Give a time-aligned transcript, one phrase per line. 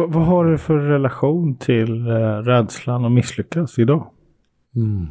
[0.00, 4.10] Vad, vad har du för relation till eh, rädslan att misslyckas idag?
[4.76, 5.06] Mm.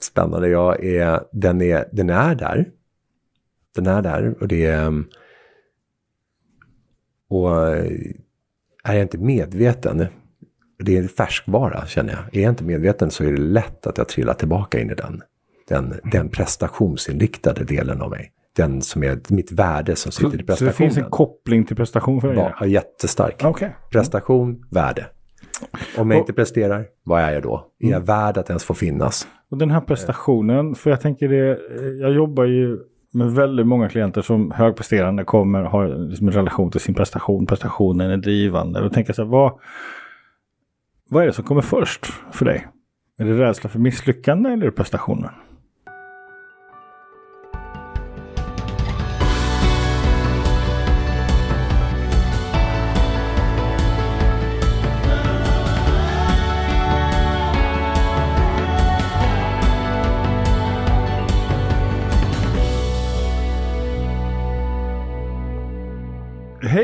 [0.00, 0.48] Spännande.
[0.48, 2.64] Jag är, den, är, den är där.
[3.74, 4.86] Den är där och det är...
[4.86, 5.08] Mm,
[7.28, 7.92] och eh,
[8.84, 10.06] är jag inte medveten,
[10.78, 12.36] det är en färskvara känner jag.
[12.36, 15.22] Är jag inte medveten så är det lätt att jag trillar tillbaka in i den.
[15.68, 18.32] Den, den prestationsinriktade delen av mig.
[18.56, 20.72] Den som är mitt värde som Så, sitter i så det prestationen.
[20.90, 22.52] finns en koppling till prestation för dig?
[22.60, 23.42] Ja, jättestark.
[23.44, 23.76] Okej.
[23.92, 25.06] Prestation, värde.
[25.98, 27.66] Om jag Och- inte presterar, vad är jag då?
[27.80, 29.28] Är jag värd att ens få finnas?
[29.50, 31.58] Och den här prestationen, för jag tänker det,
[32.00, 32.78] jag jobbar ju
[33.12, 38.10] med väldigt många klienter som högpresterande kommer, har liksom en relation till sin prestation, prestationen
[38.10, 38.80] är drivande.
[38.82, 39.52] Och tänker så här, vad,
[41.10, 42.66] vad är det som kommer först för dig?
[43.18, 45.30] Är det rädsla för misslyckande eller prestationen?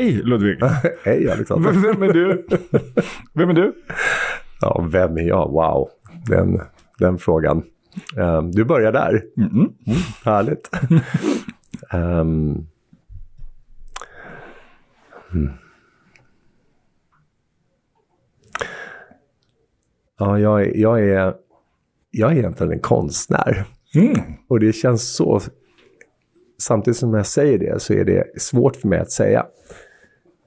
[0.03, 0.59] Hej Ludvig!
[1.03, 1.71] Hej Alexander.
[1.71, 2.47] Vem vem är du?
[3.33, 3.73] Vem är du?
[4.61, 5.51] Ja, vem är jag?
[5.51, 5.89] Wow,
[6.25, 6.61] den,
[6.99, 7.63] den frågan.
[8.17, 9.23] Ehm, du börjar där.
[9.37, 9.73] Mm.
[10.25, 10.69] Härligt.
[11.91, 12.67] Ehm,
[15.33, 15.49] mm.
[20.19, 21.33] Ja, jag, jag, är,
[22.11, 23.65] jag är egentligen en konstnär.
[23.95, 24.17] Mm.
[24.49, 25.41] Och det känns så...
[26.61, 29.45] Samtidigt som jag säger det så är det svårt för mig att säga.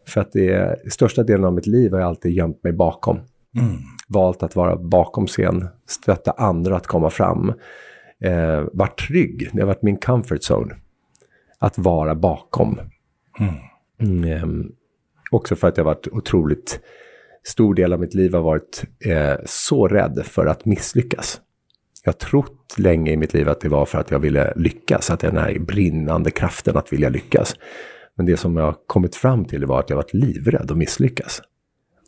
[0.09, 3.21] För att det är, största delen av mitt liv har jag alltid gömt mig bakom.
[4.09, 7.53] Valt att vara bakom scen, stötta andra att komma fram.
[8.21, 10.75] Eh, varit trygg, det har varit min comfort zone.
[11.59, 12.81] Att vara bakom.
[14.01, 14.73] Mm, ehm,
[15.31, 16.81] också för att jag har varit otroligt...
[17.49, 21.41] Stor del av mitt liv har varit eh, så rädd för att misslyckas.
[22.05, 25.11] Jag har trott länge i mitt liv att det var för att jag ville lyckas,
[25.11, 27.57] att den här brinnande kraften att vilja lyckas.
[28.17, 31.43] Men det som jag kommit fram till var att jag varit livrädd att misslyckas.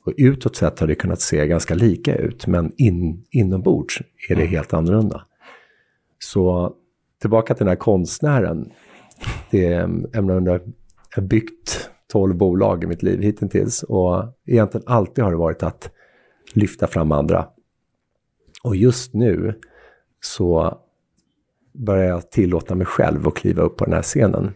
[0.05, 4.45] Och utåt sett har det kunnat se ganska lika ut, men in, inombords är det
[4.45, 5.25] helt annorlunda.
[6.19, 6.75] Så
[7.21, 8.73] tillbaka till den här konstnären.
[9.51, 10.61] Det är, jag
[11.15, 15.91] har byggt 12 bolag i mitt liv hittills och egentligen alltid har det varit att
[16.53, 17.49] lyfta fram andra.
[18.63, 19.61] Och just nu
[20.21, 20.79] så
[21.73, 24.55] börjar jag tillåta mig själv att kliva upp på den här scenen.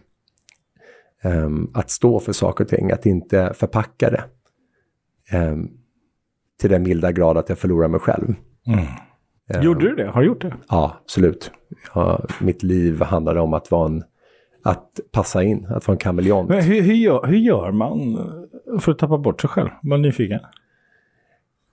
[1.23, 4.23] Ehm, att stå för saker och ting, att inte förpacka det.
[5.37, 5.69] Ehm,
[6.59, 8.35] till den milda grad att jag förlorar mig själv.
[9.61, 10.07] Gjorde du det?
[10.07, 10.53] Har du gjort det?
[10.69, 11.51] Ja, absolut.
[11.95, 14.03] Ja, mitt liv handlade om att vara en,
[14.63, 16.49] att passa in, att vara en kameleont.
[16.49, 18.17] Men hur, hur, gör, hur gör man
[18.79, 19.69] för att tappa bort sig själv?
[19.81, 20.39] Var nyfiken.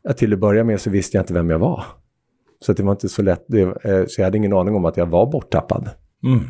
[0.03, 1.85] Ja, till att börja med så visste jag inte vem jag var.
[2.61, 4.97] Så det var inte så lätt, det, eh, så jag hade ingen aning om att
[4.97, 5.91] jag var borttappad.
[6.25, 6.41] Mm.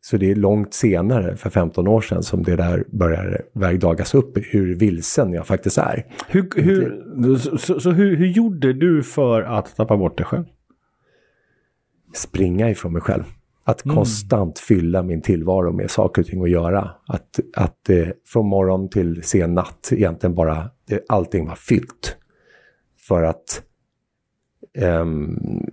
[0.00, 4.38] Så det är långt senare, för 15 år sedan, som det där börjar vägdagas upp,
[4.50, 6.06] hur vilsen jag faktiskt är.
[6.28, 10.44] Hur, hur, så så, hur, hur gjorde du för att tappa bort dig själv?
[12.14, 13.24] Springa ifrån mig själv.
[13.64, 16.90] Att konstant fylla min tillvaro med saker och ting att göra.
[17.06, 22.16] Att, att eh, från morgon till sen natt egentligen bara, det, allting var fyllt.
[23.08, 23.62] För att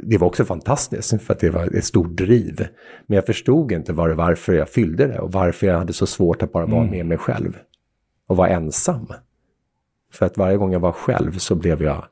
[0.04, 2.68] det var också fantastiskt, för att det var ett stort driv.
[3.08, 6.44] Men jag förstod inte var, varför jag fyllde det och varför jag hade så svårt
[6.44, 7.58] att bara vara med mig själv.
[8.28, 9.08] Och vara ensam.
[10.14, 12.06] För att varje gång jag var själv så blev jag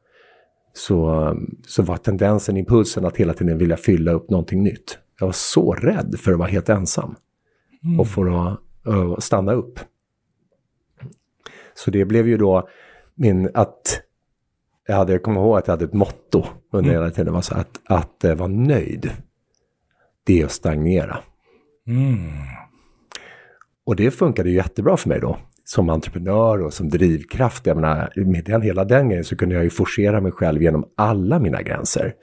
[0.73, 1.33] så,
[1.67, 4.99] så var tendensen, impulsen att hela tiden vilja fylla upp någonting nytt.
[5.19, 7.15] Jag var så rädd för att vara helt ensam.
[7.99, 9.79] Och för att uh, stanna upp.
[11.73, 12.69] Så det blev ju då
[13.15, 14.01] min, att
[14.87, 17.33] jag, hade, jag kommer ihåg att jag hade ett motto under hela tiden.
[17.33, 19.11] var så att, att uh, vara nöjd,
[20.23, 21.17] det är att stagnera.
[23.85, 25.37] Och det funkade ju jättebra för mig då.
[25.63, 27.65] Som entreprenör och som drivkraft.
[27.65, 30.85] Jag menar, med den, hela den grejen så kunde jag ju forcera mig själv genom
[30.97, 32.13] alla mina gränser.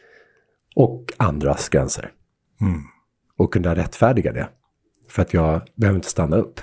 [0.76, 2.10] Och andras gränser.
[3.36, 4.48] Och kunna rättfärdiga det.
[5.08, 6.60] För att jag behöver inte stanna upp.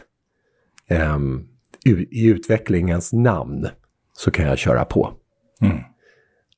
[0.87, 1.47] Ehm,
[1.85, 3.67] i, I utvecklingens namn
[4.13, 5.13] så kan jag köra på.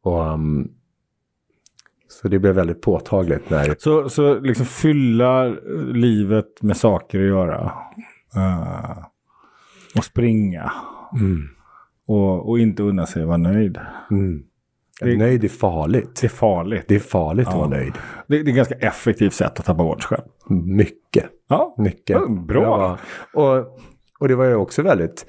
[0.04, 0.68] Och, ehm,
[2.08, 3.76] så det blev väldigt påtagligt när...
[3.80, 5.44] Så, så liksom fylla
[5.94, 7.72] livet med saker att göra.
[8.36, 8.98] Eh,
[9.98, 10.72] och springa.
[12.08, 13.80] Och, och inte unna sig att vara nöjd.
[14.12, 14.44] Mm,
[15.02, 16.18] Det- nöjd är farligt.
[16.22, 16.86] Det är farligt.
[16.88, 17.94] Det är farligt att vara nöjd.
[18.28, 20.28] Det, det är ett ganska effektivt sätt att tappa bort sig själv.
[20.66, 21.26] Mycket.
[21.48, 22.10] Ja, Mycket.
[22.10, 22.62] Ja, bra.
[22.64, 22.98] Ja,
[23.60, 23.80] och,
[24.20, 25.26] och det var ju också väldigt...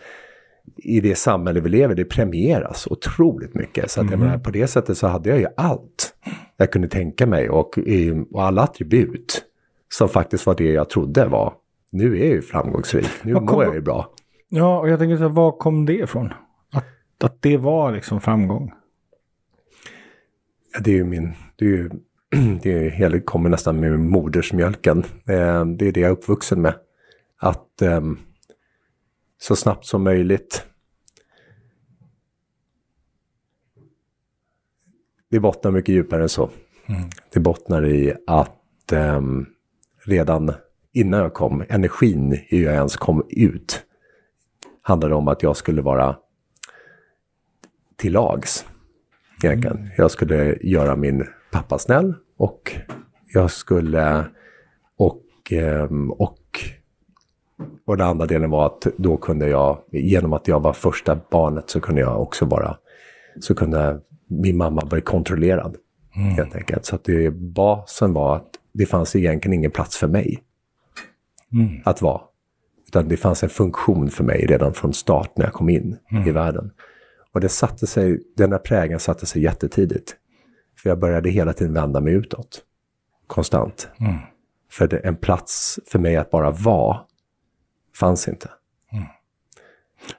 [0.76, 3.90] i det samhälle vi lever det premieras otroligt mycket.
[3.90, 6.14] Så att jag menar, på det sättet så hade jag ju allt
[6.56, 7.78] jag kunde tänka mig och,
[8.30, 9.42] och alla attribut
[9.88, 11.52] som faktiskt var det jag trodde var.
[11.90, 14.10] Nu är jag ju framgångsrik, nu kom- mår jag ju bra.
[14.48, 16.32] Ja, och jag tänker så här, var kom det ifrån?
[16.72, 16.84] Att,
[17.24, 18.72] att det var liksom framgång?
[20.74, 21.90] Ja, Det är ju min, det är ju,
[22.62, 24.98] det är, hela kommer nästan med modersmjölken.
[25.28, 26.74] Eh, det är det jag är uppvuxen med.
[27.40, 28.18] Att ehm,
[29.42, 30.64] så snabbt som möjligt.
[35.30, 36.50] Det bottnar mycket djupare än så.
[37.32, 39.46] Det bottnar i att ehm,
[40.04, 40.52] redan
[40.92, 43.84] innan jag kom, energin i hur jag ens kom ut,
[44.82, 46.16] handlade om att jag skulle vara
[47.96, 48.66] till lags.
[49.44, 49.90] Egentligen.
[49.96, 52.72] Jag skulle göra min pappa snäll och
[53.32, 54.26] jag skulle
[54.96, 56.41] och, ehm, och
[57.86, 61.70] och den andra delen var att då kunde jag, genom att jag var första barnet
[61.70, 62.76] så kunde jag också vara,
[63.40, 65.76] så kunde min mamma bli kontrollerad.
[66.10, 66.84] Helt enkelt.
[66.84, 70.42] Så att det, basen var att det fanns egentligen ingen plats för mig
[71.84, 72.20] att vara.
[72.86, 75.96] Utan det fanns en funktion för mig redan från start när jag kom in
[76.26, 76.70] i världen.
[77.32, 80.16] Och det satte sig, den här prägen satte sig jättetidigt.
[80.78, 82.62] För jag började hela tiden vända mig utåt.
[83.26, 83.88] Konstant.
[84.70, 87.00] För det, en plats för mig att bara vara
[87.94, 88.50] fanns inte.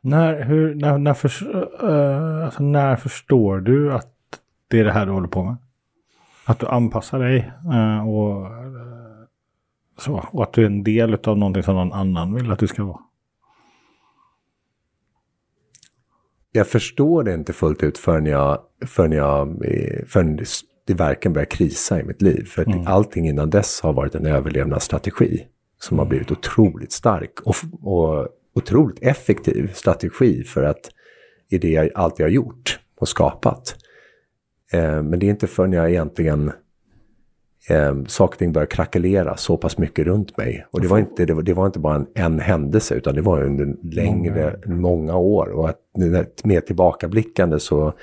[0.02, 4.14] När, hur, när, när, förs- eh, alltså, när förstår du att
[4.68, 5.56] det är det här du håller på med?
[6.46, 9.24] Att du anpassar dig eh, och, eh,
[10.00, 12.68] så, och att du är en del av någonting som någon annan vill att du
[12.68, 13.00] ska vara.
[16.52, 19.66] Jag förstår det inte fullt ut förrän jag, förrän jag,
[20.08, 20.40] förrän
[20.86, 22.46] det verkligen börjar krisa i mitt liv.
[22.46, 25.48] För att allting innan dess har varit en överlevnadsstrategi
[25.84, 30.92] som har blivit otroligt stark och, och otroligt effektiv strategi för att
[31.50, 33.76] i det jag alltid har gjort och skapat.
[34.74, 36.52] Eh, men det är inte förrän jag egentligen
[37.70, 40.66] eh, saker och ting börjar krackelera så pass mycket runt mig.
[40.72, 43.22] Och det var inte, det var, det var inte bara en, en händelse utan det
[43.22, 45.48] var under längre, många, år.
[45.48, 47.94] Och att när- med tillbakablickande så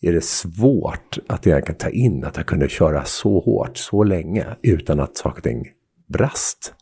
[0.00, 4.46] är det svårt att egentligen ta in att jag kunde köra så hårt, så länge,
[4.62, 5.66] utan att saker och ting
[6.06, 6.74] brast.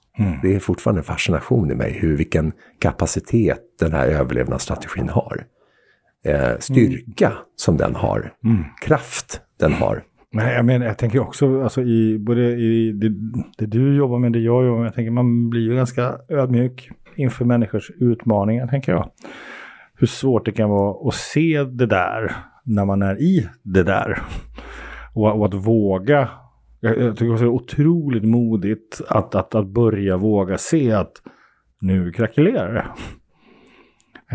[0.43, 5.45] Det är fortfarande en fascination i mig, hur, vilken kapacitet den här överlevnadsstrategin har.
[6.25, 8.33] Eh, styrka som den har,
[8.81, 10.03] kraft den har.
[10.33, 13.09] Nej, jag menar, jag tänker också, alltså i både i det,
[13.59, 16.91] det du jobbar med, det jag jobbar med, jag tänker man blir ju ganska ödmjuk
[17.17, 19.11] inför människors utmaningar, tänker jag.
[19.95, 24.23] Hur svårt det kan vara att se det där när man är i det där.
[25.15, 26.29] Och, och att våga,
[26.81, 31.13] jag, jag tycker det är otroligt modigt att, att, att börja våga se att
[31.81, 32.87] nu krackelerar det.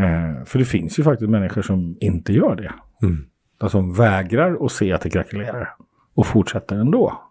[0.01, 2.74] Eh, för det finns ju faktiskt människor som inte gör det.
[3.03, 3.25] Mm.
[3.59, 5.75] Alltså, som vägrar att se att det krackelerar.
[6.15, 7.21] Och fortsätter ändå.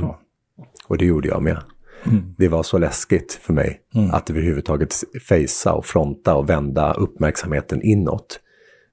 [0.00, 0.16] Så.
[0.88, 1.58] Och det gjorde jag med.
[2.38, 3.80] Det var så läskigt för mig
[4.12, 4.94] att överhuvudtaget
[5.28, 8.40] fejsa och fronta och vända uppmärksamheten inåt.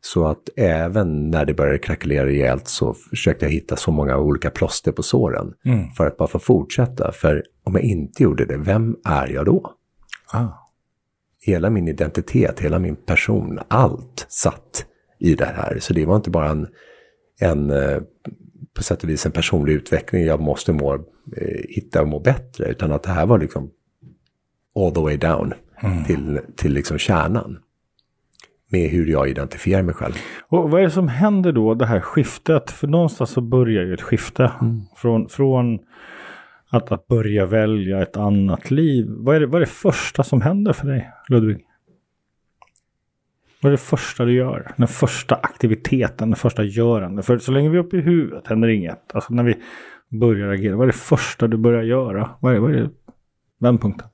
[0.01, 4.49] Så att även när det började krackelera rejält så försökte jag hitta så många olika
[4.49, 5.53] plåster på såren.
[5.97, 7.11] För att bara få fortsätta.
[7.11, 9.73] För om jag inte gjorde det, vem är jag då?
[10.33, 10.47] Ah.
[11.39, 14.85] Hela min identitet, hela min person, allt satt
[15.19, 15.77] i det här.
[15.79, 16.67] Så det var inte bara en,
[17.39, 18.01] en eh,
[18.73, 20.23] på sätt och vis en personlig utveckling.
[20.25, 20.99] Jag måste må, eh,
[21.69, 22.65] hitta och må bättre.
[22.65, 23.71] Utan att det här var liksom
[24.79, 25.53] all the way down
[26.07, 27.59] till, till liksom kärnan.
[28.71, 30.13] Med hur jag identifierar mig själv.
[30.47, 32.71] Och vad är det som händer då, det här skiftet?
[32.71, 34.51] För någonstans så börjar ju ett skifte.
[34.95, 35.79] Från, från
[36.69, 39.05] att, att börja välja ett annat liv.
[39.09, 41.65] Vad är, det, vad är det första som händer för dig, Ludvig?
[43.61, 44.71] Vad är det första du gör?
[44.77, 47.23] Den första aktiviteten, den första görande.
[47.23, 49.15] För så länge vi är uppe i huvudet händer inget.
[49.15, 49.55] Alltså när vi
[50.09, 50.75] börjar agera.
[50.75, 52.29] Vad är det första du börjar göra?
[52.39, 52.89] Vad är, vad är det?
[53.59, 54.07] Vändpunkten.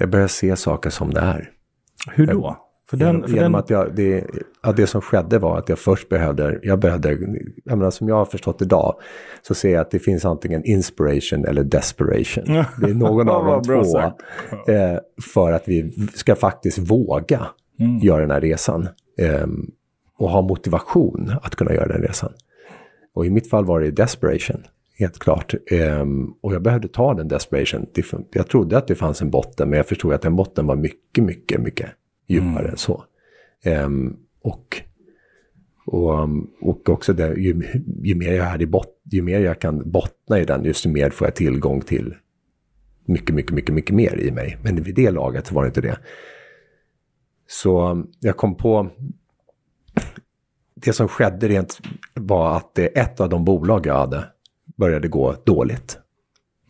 [0.00, 1.50] Jag börjar se saker som det är.
[2.12, 2.56] Hur då?
[2.90, 4.26] För den, genom för genom den, att jag, det,
[4.62, 7.10] ja, det som skedde var att jag först behövde, jag behövde,
[7.64, 8.94] jag menar som jag har förstått idag,
[9.42, 12.44] så ser jag att det finns antingen inspiration eller desperation.
[12.80, 13.98] Det är någon av de två.
[14.72, 14.98] Eh,
[15.34, 17.46] för att vi ska faktiskt våga
[18.02, 18.88] göra den här resan.
[19.18, 19.46] Eh,
[20.18, 22.32] och ha motivation att kunna göra den resan.
[23.14, 24.62] Och i mitt fall var det desperation,
[25.00, 25.54] helt klart.
[25.70, 27.86] Ehm, och jag behövde ta den desperation.
[28.32, 31.24] Jag trodde att det fanns en botten, men jag förstod att den botten var mycket,
[31.24, 31.90] mycket, mycket
[32.28, 33.04] djupare än så.
[33.64, 34.82] Ehm, och,
[35.86, 37.62] Och, um, och också det, ju,
[38.02, 41.26] ju, mer jag hade bot, ju mer jag kan bottna i den, just mer får
[41.26, 42.14] jag tillgång till
[43.04, 44.58] mycket, mycket, mycket, mycket mer i mig.
[44.62, 45.98] Men vid det laget var det inte det.
[47.46, 48.90] Så um, jag kom på,
[50.74, 51.78] det som skedde rent
[52.14, 54.24] var att det, ett av de bolag jag hade
[54.80, 55.98] började gå dåligt.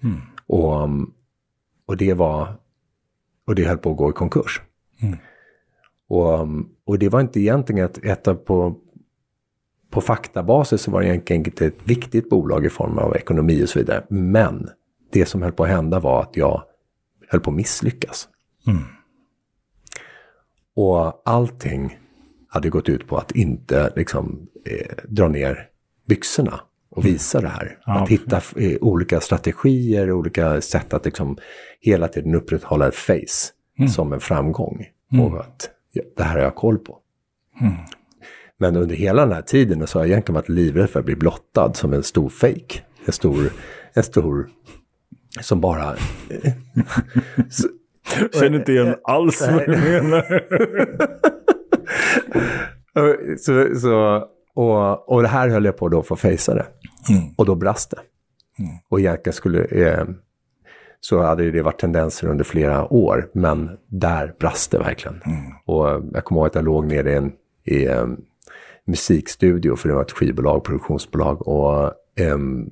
[0.03, 0.21] Mm.
[0.47, 1.15] Och, um,
[1.87, 2.55] och det var,
[3.47, 4.61] och det höll på att gå i konkurs.
[5.03, 5.19] Mm.
[6.09, 6.49] Och,
[6.85, 8.77] och det var inte egentligen ett, ett på,
[9.91, 13.69] på faktabasis så var det egentligen inte ett viktigt bolag i form av ekonomi och
[13.69, 14.05] så vidare.
[14.09, 14.69] Men
[15.13, 16.63] det som höll på att hända var att jag
[17.29, 18.29] höll på att misslyckas.
[18.67, 18.83] Mm.
[20.75, 21.99] Och allting
[22.49, 25.69] hade gått ut på att inte liksom, eh, dra ner
[26.07, 26.61] byxorna
[26.91, 27.79] och visa det här.
[27.87, 31.37] Ja, att hitta eh, olika strategier, olika sätt att liksom
[31.81, 33.89] hela tiden upprätthålla ett face mm.
[33.89, 34.87] som en framgång.
[35.13, 35.25] Mm.
[35.25, 35.71] Och att
[36.17, 36.99] det här har jag koll på.
[37.61, 37.73] Mm.
[38.59, 41.17] Men under hela den här tiden så har jag egentligen varit livrädd för att bli
[41.17, 42.81] blottad som en stor fake.
[43.05, 43.53] En stor,
[43.93, 44.49] en stor,
[45.41, 45.97] som bara...
[47.51, 47.69] så,
[48.33, 50.43] Känner inte igen alls vad du menar.
[53.37, 56.67] så, så, och, och det här höll jag på då för att fejsa det.
[57.09, 57.23] Mm.
[57.37, 58.01] Och då brast det.
[58.63, 58.77] Mm.
[58.89, 59.65] Och egentligen skulle...
[59.65, 60.05] Eh,
[61.03, 65.23] så hade det varit tendenser under flera år, men där brast det verkligen.
[65.27, 65.53] Mm.
[65.65, 67.33] Och jag kommer ihåg att jag låg nere i en
[67.65, 68.21] i, um,
[68.85, 72.71] musikstudio, för det var ett skivbolag, produktionsbolag, och um,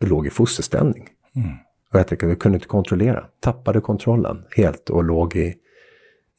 [0.00, 1.08] låg i fosterställning.
[1.36, 1.48] Mm.
[1.92, 5.54] Och jag tänkte, jag kunde inte kontrollera, tappade kontrollen helt och låg i,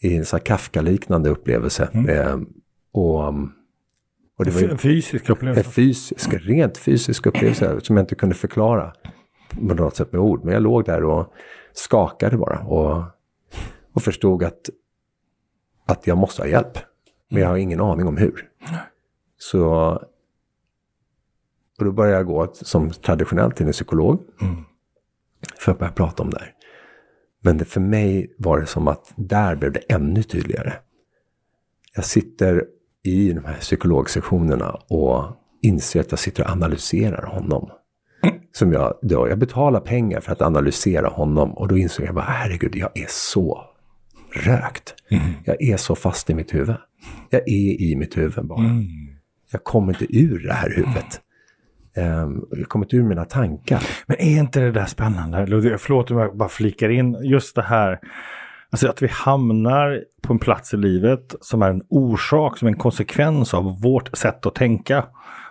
[0.01, 1.89] i en sån här Kafka-liknande upplevelse.
[1.93, 2.53] Um,
[2.93, 3.33] och,
[4.37, 5.67] och det var en fysisk upplevelse?
[5.67, 8.93] En fysisk, rent fysisk upplevelse som jag inte kunde förklara
[9.49, 10.43] på något sätt med ord.
[10.43, 11.33] Men jag låg där och
[11.73, 13.03] skakade bara och,
[13.93, 14.69] och förstod att,
[15.85, 16.77] att jag måste ha hjälp.
[17.29, 18.49] Men jag har ingen aning om hur.
[19.37, 19.99] Så
[21.79, 24.23] och då började jag gå som traditionellt till en psykolog.
[24.41, 24.55] Mm.
[25.59, 26.53] För att börja prata om det här.
[27.41, 30.73] Men det, för mig var det som att där blev det ännu tydligare.
[31.95, 32.65] Jag sitter
[33.03, 35.23] i de här psykologsektionerna och
[35.61, 37.69] inser att jag sitter och analyserar honom
[38.55, 42.25] som jag då, jag betalar pengar för att analysera honom och då insåg jag bara,
[42.25, 43.65] herregud, jag är så
[44.33, 44.95] rökt.
[45.09, 45.23] Mm.
[45.45, 46.75] Jag är så fast i mitt huvud.
[47.29, 48.59] Jag är i mitt huvud bara.
[48.59, 48.85] Mm.
[49.51, 51.21] Jag kommer inte ur det här huvudet.
[51.95, 53.83] Um, jag kommer inte ur mina tankar.
[54.05, 55.47] Men är inte det där spännande?
[55.77, 57.99] Förlåt om jag bara flikar in just det här.
[58.73, 62.77] Alltså att vi hamnar på en plats i livet som är en orsak, som en
[62.77, 65.03] konsekvens av vårt sätt att tänka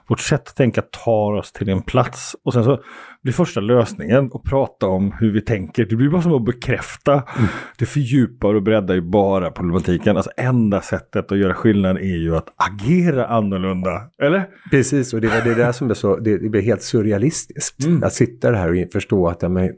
[0.08, 2.36] vårt sätt att tänka tar oss till en plats.
[2.44, 2.82] Och sen så
[3.22, 5.84] blir första lösningen att prata om hur vi tänker.
[5.84, 7.12] Det blir bara som att bekräfta.
[7.12, 7.48] Mm.
[7.78, 10.16] Det fördjupar och breddar ju bara problematiken.
[10.16, 14.02] Alltså enda sättet att göra skillnad är ju att agera annorlunda.
[14.22, 14.46] Eller?
[14.70, 17.84] Precis, och det är det där som är så, det, blir helt surrealistiskt.
[17.84, 18.02] Mm.
[18.02, 19.70] Att sitta här och förstå att ja, men,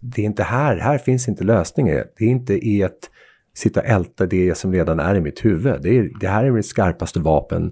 [0.00, 2.04] det är inte här, här finns inte lösningen.
[2.18, 3.10] Det är inte i att
[3.54, 5.82] sitta och älta det som redan är i mitt huvud.
[5.82, 7.70] Det, är, det här är mitt skarpaste vapen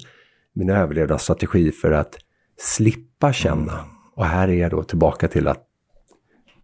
[0.59, 2.19] min överlevnadsstrategi för att
[2.57, 3.73] slippa känna.
[3.73, 3.85] Mm.
[4.15, 5.65] Och här är jag då tillbaka till att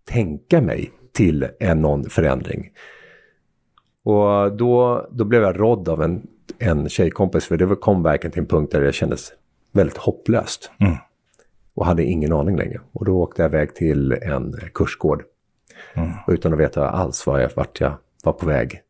[0.04, 2.70] tänka mig till en någon förändring.
[4.04, 6.26] Och då, då blev jag rådd av en,
[6.58, 9.32] en tjejkompis, för det kom verkligen till en punkt där det kändes
[9.72, 10.70] väldigt hopplöst.
[10.80, 10.94] Mm.
[11.74, 12.80] Och hade ingen aning längre.
[12.92, 15.22] Och då åkte jag iväg till en kursgård.
[15.94, 16.10] Mm.
[16.28, 17.92] Utan att veta alls var jag, vart jag
[18.24, 18.80] var på väg.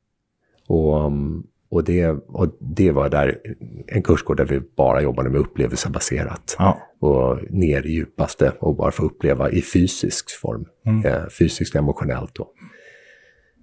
[0.69, 3.39] Och um, och det, och det var där
[3.87, 6.57] en kursgård där vi bara jobbade med upplevelsebaserat.
[6.59, 6.79] Ja.
[7.01, 10.65] Och ner i djupaste och bara få uppleva i fysisk form.
[10.87, 11.07] Mm.
[11.07, 12.53] Eh, fysiskt, emotionellt och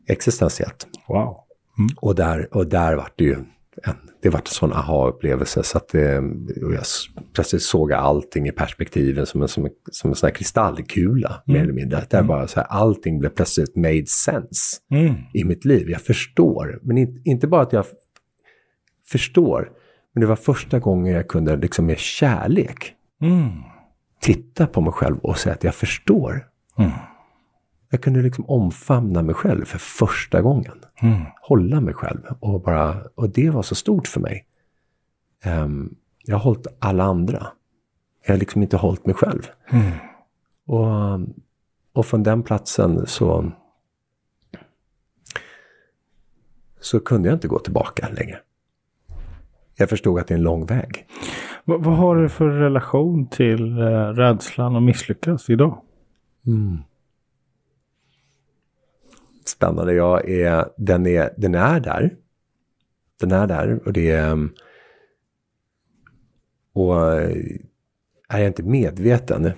[0.07, 0.87] existentiellt.
[1.07, 1.37] Wow.
[1.77, 1.89] Mm.
[2.01, 3.37] Och, där, och där var det ju
[4.21, 6.83] det var en sån aha-upplevelse så att eh, jag
[7.33, 11.57] plötsligt såg allting i perspektiven som en, som en, som en sån här kristallkula, mm.
[11.57, 12.05] mer eller mindre.
[12.09, 12.27] Där mm.
[12.27, 15.15] bara så här, allting blev plötsligt made sense mm.
[15.33, 15.89] i mitt liv.
[15.89, 17.85] Jag förstår, men in, inte bara att jag
[19.07, 19.71] förstår,
[20.13, 23.49] men det var första gången jag kunde liksom med kärlek mm.
[24.21, 26.47] titta på mig själv och säga att jag förstår.
[27.93, 30.73] Jag kunde liksom omfamna mig själv för första gången.
[31.01, 31.21] Mm.
[31.41, 32.21] Hålla mig själv.
[32.39, 34.45] Och, bara, och det var så stort för mig.
[35.45, 37.47] Um, jag har hållit alla andra.
[38.25, 39.41] Jag har liksom inte hållit mig själv.
[39.69, 39.91] Mm.
[40.65, 41.19] Och,
[41.93, 43.51] och från den platsen så,
[46.79, 48.39] så kunde jag inte gå tillbaka längre.
[49.75, 51.05] Jag förstod att det är en lång väg.
[51.65, 55.81] vad har du för relation till uh, rädslan att misslyckas idag?
[56.47, 56.77] Mm
[59.61, 59.93] spännande.
[59.93, 62.09] Jag är, den, är, den är där.
[63.19, 64.49] Den är där och det är...
[66.73, 66.95] Och
[68.29, 69.51] är jag inte medveten,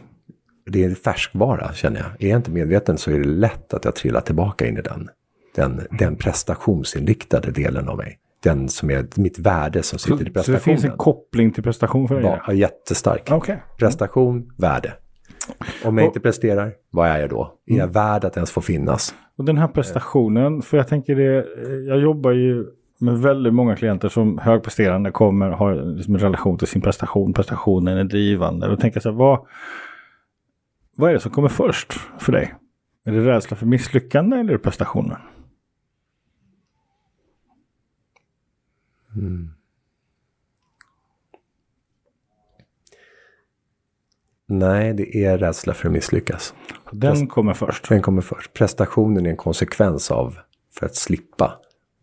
[0.65, 2.27] det är färskvara känner jag.
[2.27, 5.10] Är jag inte medveten så är det lätt att jag trillar tillbaka in i den.
[5.55, 8.19] Den, den prestationsinriktade delen av mig.
[8.43, 10.43] Den som är mitt värde som sitter så, i prestationen.
[10.43, 12.39] Så det finns en koppling till prestation för dig?
[12.48, 13.31] Ja, jättestark.
[13.31, 13.57] Okay.
[13.77, 14.93] Prestation, värde.
[15.83, 17.53] Om jag och, inte presterar, vad är jag då?
[17.65, 17.93] Är jag mm.
[17.93, 19.15] värd att ens få finnas?
[19.35, 21.45] Och den här prestationen, för jag tänker det,
[21.88, 22.65] jag jobbar ju
[23.00, 27.97] med väldigt många klienter som högpresterande kommer, har liksom en relation till sin prestation, prestationen
[27.97, 28.69] är drivande.
[28.69, 29.45] Och tänker så här, vad,
[30.95, 32.53] vad är det som kommer först för dig?
[33.05, 35.17] Är det rädsla för misslyckande eller prestationen?
[39.15, 39.50] Mm.
[44.47, 46.53] Nej, det är rädsla för att misslyckas.
[46.91, 47.89] Den kommer först?
[47.89, 48.53] Den kommer först.
[48.53, 50.38] Prestationen är en konsekvens av
[50.79, 51.59] för att slippa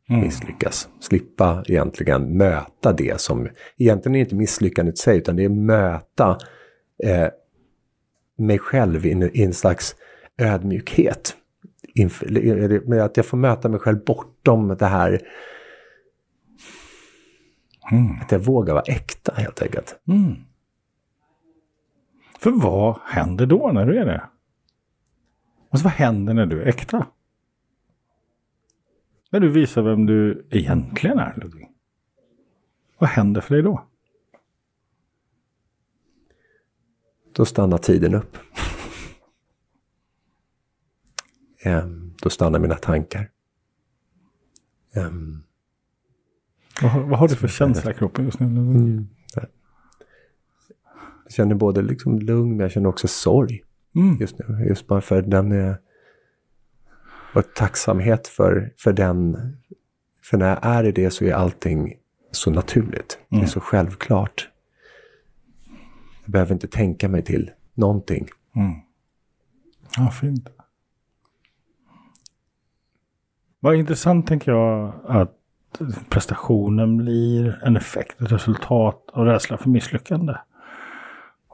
[0.09, 0.21] mm.
[0.21, 0.89] misslyckas.
[1.01, 5.49] Slippa egentligen möta det som, egentligen är det inte misslyckandet i sig, utan det är
[5.49, 6.39] möta
[7.05, 7.29] eh,
[8.39, 9.97] mig själv i en, i en slags
[10.39, 11.37] ödmjukhet.
[11.95, 15.21] Inför, med att jag får möta mig själv bortom det här
[17.93, 18.17] Mm.
[18.21, 20.01] Att jag vågar vara äkta helt enkelt.
[20.09, 20.35] Mm.
[22.41, 24.29] För vad händer då när du är det?
[25.71, 27.07] Alltså vad händer när du är äkta?
[29.31, 31.69] När du visar vem du egentligen är, Ludvig.
[32.99, 33.85] Vad händer för dig då?
[37.33, 38.37] Då stannar tiden upp.
[41.65, 43.31] um, då stannar mina tankar.
[44.95, 45.45] Um,
[46.83, 48.47] vad, vad har du för känsla i kroppen just nu?
[48.47, 49.09] Mm.
[51.31, 53.63] Jag känner både liksom lugn, men jag känner också sorg
[53.97, 54.17] mm.
[54.21, 54.67] just nu.
[54.69, 55.77] Just bara för den är...
[57.35, 59.37] Och tacksamhet för, för den...
[60.25, 61.95] För när jag är i det så är allting
[62.31, 63.19] så naturligt.
[63.19, 63.27] Mm.
[63.29, 63.49] Det är mm.
[63.49, 64.49] så självklart.
[66.25, 68.29] Jag behöver inte tänka mig till någonting.
[68.57, 68.73] Mm.
[69.97, 70.49] Ja, fint.
[73.61, 75.37] Vad intressant tänker jag att
[76.09, 80.35] prestationen blir en effekt, ett resultat av rädsla för misslyckande.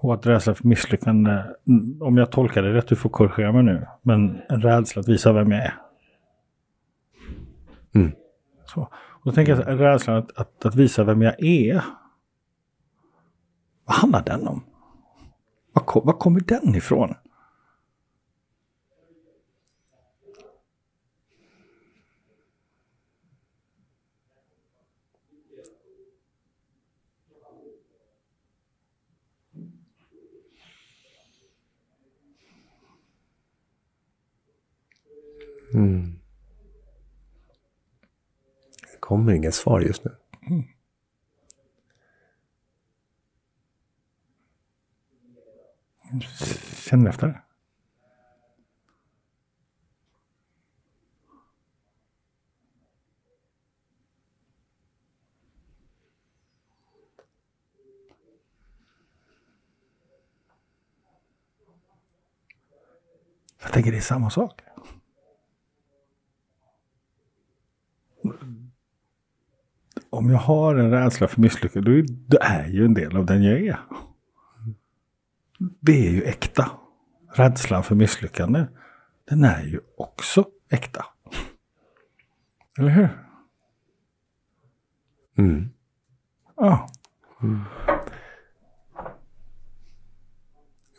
[0.06, 1.44] Och att rädsla för misslyckande,
[2.00, 5.32] om jag tolkar det rätt, du får korrigera mig nu, men en rädsla att visa
[5.32, 5.74] vem jag är.
[7.94, 8.12] Mm.
[8.64, 8.80] Så.
[8.92, 11.84] Och då tänker jag rädslan att, att, att, visa vem jag är.
[13.84, 14.64] Vad handlar den om?
[15.72, 17.14] Var, var kommer den ifrån?
[35.74, 36.18] Mm.
[38.92, 40.16] Det kommer inga svar just nu.
[40.50, 40.62] Mm.
[46.76, 47.42] Känner efter.
[63.62, 64.62] Jag tänker det är samma sak.
[70.26, 73.26] Om jag har en rädsla för misslyckande, då är, det är ju en del av
[73.26, 73.80] den jag är.
[75.58, 76.70] Det är ju äkta.
[77.34, 78.66] Rädslan för misslyckande,
[79.24, 81.04] den är ju också äkta.
[82.78, 83.08] Eller hur?
[85.38, 85.68] Mm.
[86.56, 86.88] Ja.
[87.42, 87.60] Mm.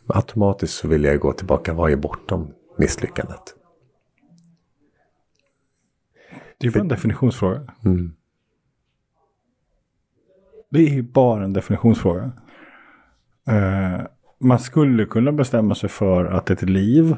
[0.06, 3.54] Automatiskt så vill jag gå tillbaka, vad är bortom misslyckandet?
[6.58, 7.74] Det är ju bara en definitionsfråga.
[7.84, 8.14] Mm.
[10.70, 12.32] Det är bara en definitionsfråga.
[13.50, 14.06] Uh,
[14.40, 17.16] man skulle kunna bestämma sig för att ett liv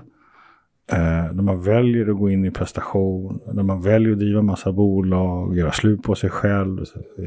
[0.93, 4.43] eh, uh, när man väljer att gå in i prestation, när man väljer att driva
[4.43, 6.85] massa bolag, göra slut på sig själv,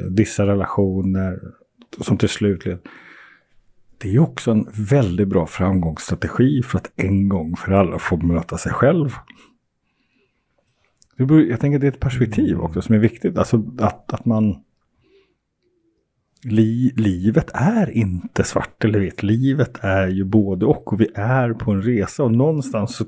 [0.10, 1.40] dissa relationer,
[2.02, 2.80] som till slut leder.
[3.98, 8.58] Det är också en väldigt bra framgångsstrategi för att en gång för alla få möta
[8.58, 9.10] sig själv.
[11.18, 13.38] Jag tänker att det är ett perspektiv också som är viktigt.
[13.38, 14.64] Alltså att, att man
[16.46, 19.24] li, livet är inte svart eller vitt.
[19.24, 23.06] Livet är ju både och och vi är på en resa och någonstans så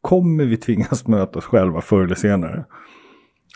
[0.00, 2.64] kommer vi tvingas möta oss själva förr eller senare.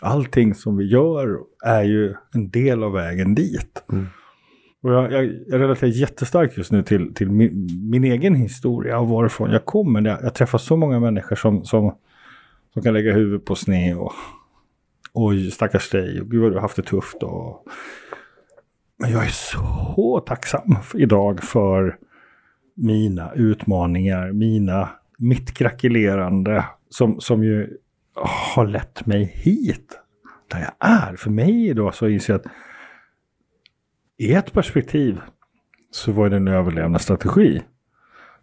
[0.01, 3.83] Allting som vi gör är ju en del av vägen dit.
[3.91, 4.07] Mm.
[4.83, 9.07] Och jag, jag, jag relaterar jättestarkt just nu till, till min, min, egen historia och
[9.07, 10.01] varifrån jag kommer.
[10.01, 11.95] Jag, jag träffar så många människor som, som,
[12.73, 14.13] som kan lägga huvudet på sned och
[15.13, 17.23] oj, stackars dig och gud vad du har haft det tufft.
[17.23, 17.65] Och
[19.03, 21.97] Men jag är så tacksam idag för
[22.75, 27.77] mina utmaningar, mina, mitt krackelerande som, som ju
[28.55, 29.99] har lett mig hit
[30.47, 31.15] där jag är.
[31.15, 32.51] För mig idag så inser jag att
[34.17, 35.21] i ett perspektiv
[35.91, 37.61] så var det en överlevnadsstrategi.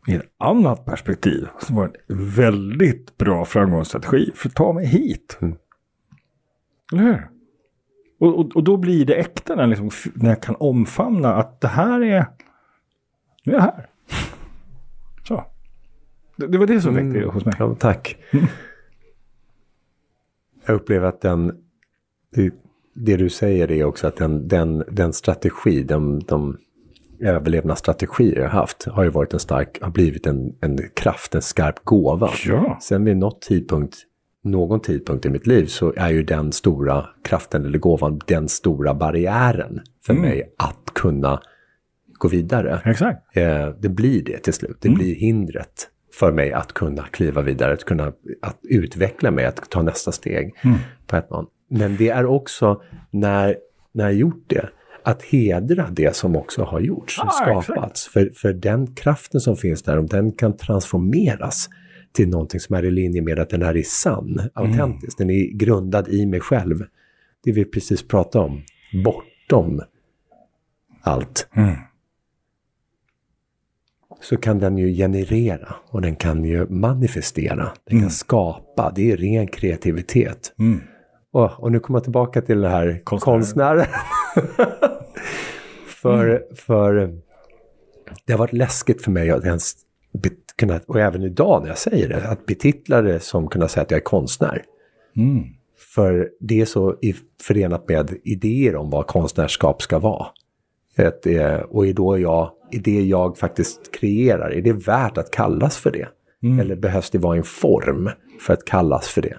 [0.06, 4.86] I ett annat perspektiv så var det en väldigt bra framgångsstrategi för att ta mig
[4.86, 5.38] hit.
[5.40, 5.56] Mm.
[6.92, 7.39] Eller hur?
[8.20, 11.68] Och, och, och, då blir det äkta när, liksom, när jag kan omfamna att det
[11.68, 12.26] här är...
[13.44, 13.86] Nu är jag här.
[15.28, 15.44] Så.
[16.36, 17.30] Det, det var det som väckte mm.
[17.30, 17.54] hos mig.
[17.58, 18.16] Ja, tack.
[18.32, 18.46] Mm.
[20.66, 21.52] Jag upplever att den...
[22.34, 22.54] Det,
[22.94, 26.58] det, du säger är också att den, den, den strategi, den, de
[27.20, 31.84] överlevnadsstrategier jag haft har ju varit en stark, har blivit en, en kraft, en skarp
[31.84, 32.30] gåva.
[32.46, 32.78] Ja.
[32.82, 33.96] Sen vid något tidpunkt
[34.44, 38.94] någon tidpunkt i mitt liv så är ju den stora kraften eller gåvan den stora
[38.94, 40.24] barriären för mm.
[40.24, 41.40] mig att kunna
[42.12, 42.82] gå vidare.
[42.84, 43.36] Exakt.
[43.36, 44.76] Eh, det blir det till slut.
[44.80, 44.98] Det mm.
[44.98, 49.82] blir hindret för mig att kunna kliva vidare, att kunna att utveckla mig, att ta
[49.82, 50.78] nästa steg mm.
[51.06, 51.46] på ett man.
[51.70, 53.56] Men det är också när,
[53.92, 54.68] när jag gjort det,
[55.02, 58.08] att hedra det som också har gjorts, ah, skapats.
[58.08, 61.68] För, för den kraften som finns där, om den kan transformeras
[62.12, 65.28] till någonting som är i linje med att den är i sann, autentisk, mm.
[65.28, 66.84] den är grundad i mig själv.
[67.44, 68.62] Det vi precis pratade om,
[69.04, 69.80] bortom
[71.00, 71.48] allt.
[71.52, 71.74] Mm.
[74.20, 78.02] Så kan den ju generera och den kan ju manifestera, den mm.
[78.02, 80.54] kan skapa, det är ren kreativitet.
[80.58, 80.80] Mm.
[81.32, 83.86] Och, och, nu kommer jag tillbaka till det här konstnären.
[85.86, 86.42] för, mm.
[86.54, 87.18] för
[88.24, 89.74] det har varit läskigt för mig att ens
[90.60, 93.90] kunna, och även idag när jag säger det, att betitla det som kunna säga att
[93.90, 94.64] jag är konstnär.
[95.16, 95.44] Mm.
[95.94, 96.96] För det är så
[97.42, 100.26] förenat med idéer om vad konstnärskap ska vara.
[100.96, 101.26] Ett,
[101.68, 105.90] och är då jag, i det jag faktiskt kreerar, är det värt att kallas för
[105.90, 106.08] det?
[106.42, 106.60] Mm.
[106.60, 109.36] Eller behövs det vara en form för att kallas för det?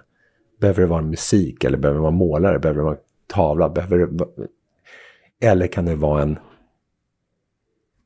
[0.62, 2.60] Behöver det vara musik eller behöver det vara målare?
[2.60, 3.70] Behöver det vara tavla?
[3.70, 4.26] Behöver det.
[5.48, 6.40] Eller kan det vara en,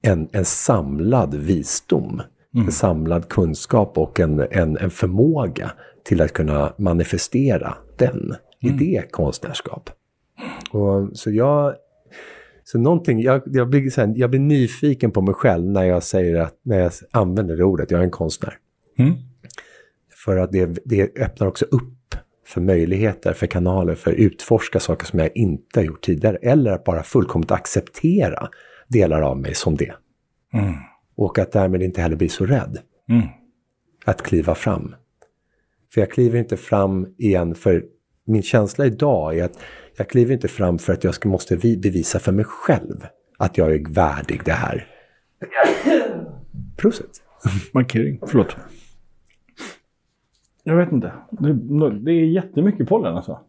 [0.01, 2.21] en, en samlad visdom
[2.55, 2.71] Mm.
[2.71, 5.71] Samlad kunskap och en, en, en förmåga
[6.03, 8.13] till att kunna manifestera den.
[8.13, 8.35] Mm.
[8.59, 9.89] I det konstnärskap.
[10.71, 11.75] Och, så jag...
[12.63, 16.03] Så någonting, jag, jag, blir, så här, jag blir nyfiken på mig själv när jag
[16.03, 18.57] säger att, när jag använder det ordet, jag är en konstnär.
[18.97, 19.13] Mm.
[20.25, 22.15] För att det, det öppnar också upp
[22.45, 26.37] för möjligheter, för kanaler, för att utforska saker som jag inte har gjort tidigare.
[26.41, 28.49] Eller att bara fullkomligt acceptera
[28.87, 29.93] delar av mig som det.
[30.53, 30.73] Mm.
[31.15, 32.80] Och att därmed inte heller bli så rädd.
[33.10, 33.28] Mm.
[34.06, 34.95] Att kliva fram.
[35.93, 37.86] För jag kliver inte fram igen för
[38.25, 39.60] min känsla idag är att
[39.97, 43.06] jag kliver inte fram för att jag ska, måste bevisa för mig själv
[43.38, 44.88] att jag är värdig det här.
[46.78, 47.23] Prosit.
[47.73, 48.58] Markering, förlåt.
[50.63, 51.12] Jag vet inte.
[51.32, 51.54] Det,
[51.99, 53.39] det är jättemycket pollen alltså.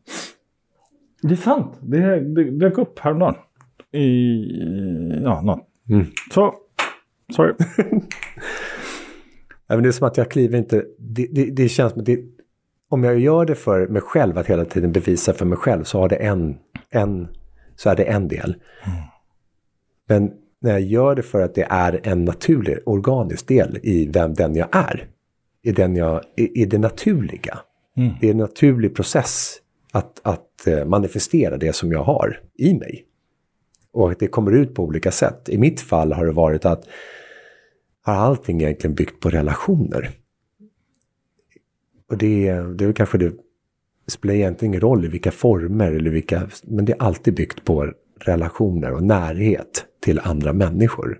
[1.22, 1.78] Det är sant.
[1.80, 3.34] Det, det dök upp häromdagen.
[3.92, 5.68] I, ja, något.
[5.88, 6.06] Mm.
[6.30, 6.54] Så
[7.32, 7.54] Sorry.
[9.68, 10.84] Även det är som att jag kliver inte...
[10.98, 12.20] Det, det, det känns som att det,
[12.88, 16.00] om jag gör det för mig själv, att hela tiden bevisa för mig själv, så
[16.00, 16.56] har det en,
[16.90, 17.28] en,
[17.76, 18.56] så är det en del.
[18.86, 18.98] Mm.
[20.08, 24.34] Men när jag gör det för att det är en naturlig, organisk del i vem
[24.34, 25.08] den jag är,
[25.62, 27.58] i, den jag, i, i det naturliga.
[27.96, 28.12] Mm.
[28.20, 29.56] Det är en naturlig process
[29.92, 33.04] att, att eh, manifestera det som jag har i mig.
[33.92, 35.48] Och att det kommer ut på olika sätt.
[35.48, 36.84] I mitt fall har det varit att
[38.12, 40.10] har allting egentligen byggt på relationer.
[42.08, 43.32] Och det, det är kanske det
[44.06, 47.92] spelar egentligen ingen roll i vilka former eller vilka, men det är alltid byggt på
[48.20, 51.18] relationer och närhet till andra människor.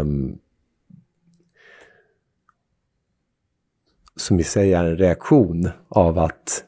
[0.00, 0.38] Um,
[4.16, 6.64] som i sig är en reaktion av att,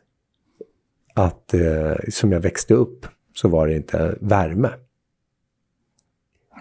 [1.15, 4.71] att uh, som jag växte upp så var det inte värme.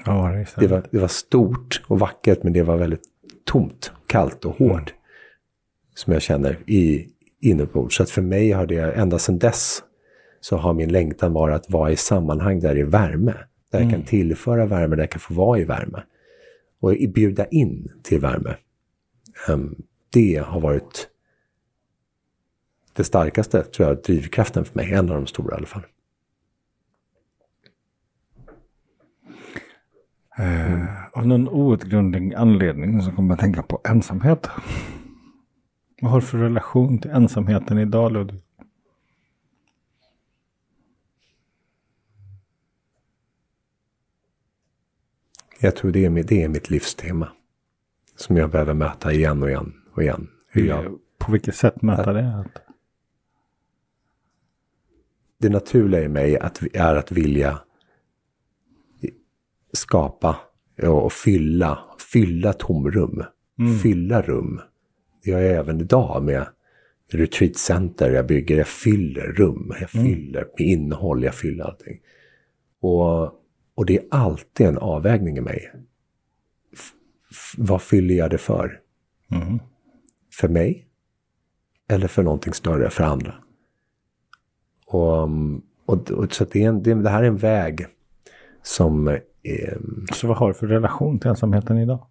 [0.06, 3.04] Ja, det, det, var, det var stort och vackert men det var väldigt
[3.46, 4.90] tomt, kallt och hårt.
[4.90, 4.94] Mm.
[5.96, 7.08] Som jag känner i
[7.42, 7.96] inombords.
[7.96, 9.84] Så att för mig har det, ända sedan dess,
[10.40, 13.34] så har min längtan varit att vara i sammanhang där det är värme.
[13.72, 13.90] Där mm.
[13.90, 16.04] jag kan tillföra värme, där jag kan få vara i värme.
[16.80, 18.56] Och bjuda in till värme.
[19.50, 19.76] Um,
[20.10, 21.08] det har varit
[22.94, 24.94] det starkaste, tror jag, drivkraften för mig.
[24.94, 25.84] En av de stora i alla fall.
[30.40, 30.88] Mm.
[31.14, 34.50] av någon outgrundlig anledning så kommer jag tänka på ensamhet.
[36.02, 38.42] Vad har du för relation till ensamheten idag Ludvig?
[45.60, 47.30] Jag tror det är, mitt- det är mitt livstema.
[48.16, 50.28] Som jag behöver möta igen och igen och igen.
[50.48, 52.36] Hur jag, På vilket sätt möta det?
[52.36, 52.62] Att-
[55.38, 57.60] det naturliga i mig att, är att vilja
[59.74, 60.38] skapa
[60.84, 61.80] och fylla,
[62.14, 63.24] fylla tomrum.
[63.82, 64.62] Fylla rum.
[65.24, 66.48] Det gör jag även idag med
[67.12, 68.58] retreatcenter jag bygger.
[68.58, 69.74] Jag fyller rum.
[69.80, 71.24] Jag fyller med innehåll.
[71.24, 72.00] Jag fyller allting.
[72.82, 73.24] Och,
[73.76, 75.72] och det är alltid en avvägning i mig.
[77.32, 78.80] F- vad fyller jag det för?
[79.32, 79.60] Mm.
[80.34, 80.86] För mig?
[81.90, 83.34] Eller för någonting större, för andra?
[84.86, 85.30] Och,
[85.86, 87.86] och, och så det, är en, det, det här är en väg
[88.64, 89.18] som
[90.14, 92.08] Så vad har du för relation till ensamheten idag?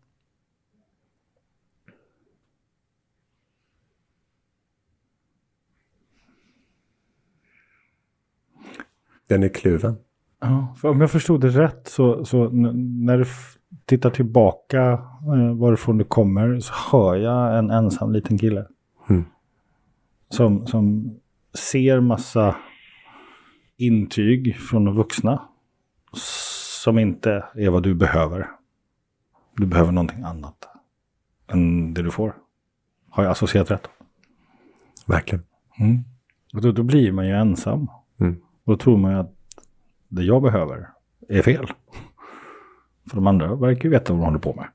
[9.28, 9.96] den är kluven.
[10.40, 13.24] Ja, för om jag förstod det rätt så, så när du
[13.84, 14.92] tittar tillbaka
[15.34, 18.66] eh, varifrån du kommer så hör jag en ensam liten kille.
[19.08, 19.24] Mm.
[20.30, 21.14] Som, som
[21.72, 22.56] ser massa
[23.76, 25.42] intyg från de vuxna.
[26.88, 28.50] Som inte är vad du behöver.
[29.56, 30.68] Du behöver någonting annat
[31.46, 32.34] än det du får.
[33.10, 33.88] Har jag associerat rätt?
[35.06, 35.44] Verkligen.
[36.54, 37.90] Och då, då blir man ju ensam.
[38.20, 38.40] Mm.
[38.64, 39.32] Och då tror man ju att
[40.08, 40.88] det jag behöver
[41.28, 41.66] är fel.
[43.08, 44.68] För de andra verkar ju veta vad de håller på med.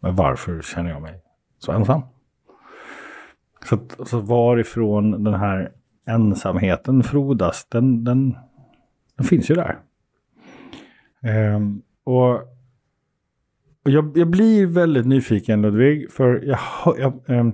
[0.00, 1.22] Men varför känner jag mig
[1.58, 2.02] så ensam?
[3.64, 5.72] Så, att, så varifrån den här
[6.06, 8.36] ensamheten frodas, den, den,
[9.16, 9.78] den finns ju där.
[11.24, 12.40] Ehm, och
[13.84, 16.58] och jag, jag blir väldigt nyfiken Ludvig, för jag,
[16.98, 17.52] jag, ehm,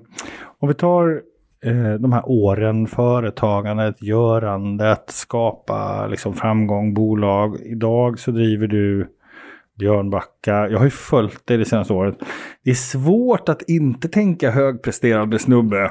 [0.59, 1.23] om vi tar
[1.65, 7.61] eh, de här åren, företagandet, görandet, skapa liksom framgång, bolag.
[7.61, 9.07] Idag så driver du
[9.79, 10.69] Björnbacka.
[10.69, 12.19] Jag har ju följt dig det senaste året.
[12.65, 15.91] Det är svårt att inte tänka högpresterande snubbe.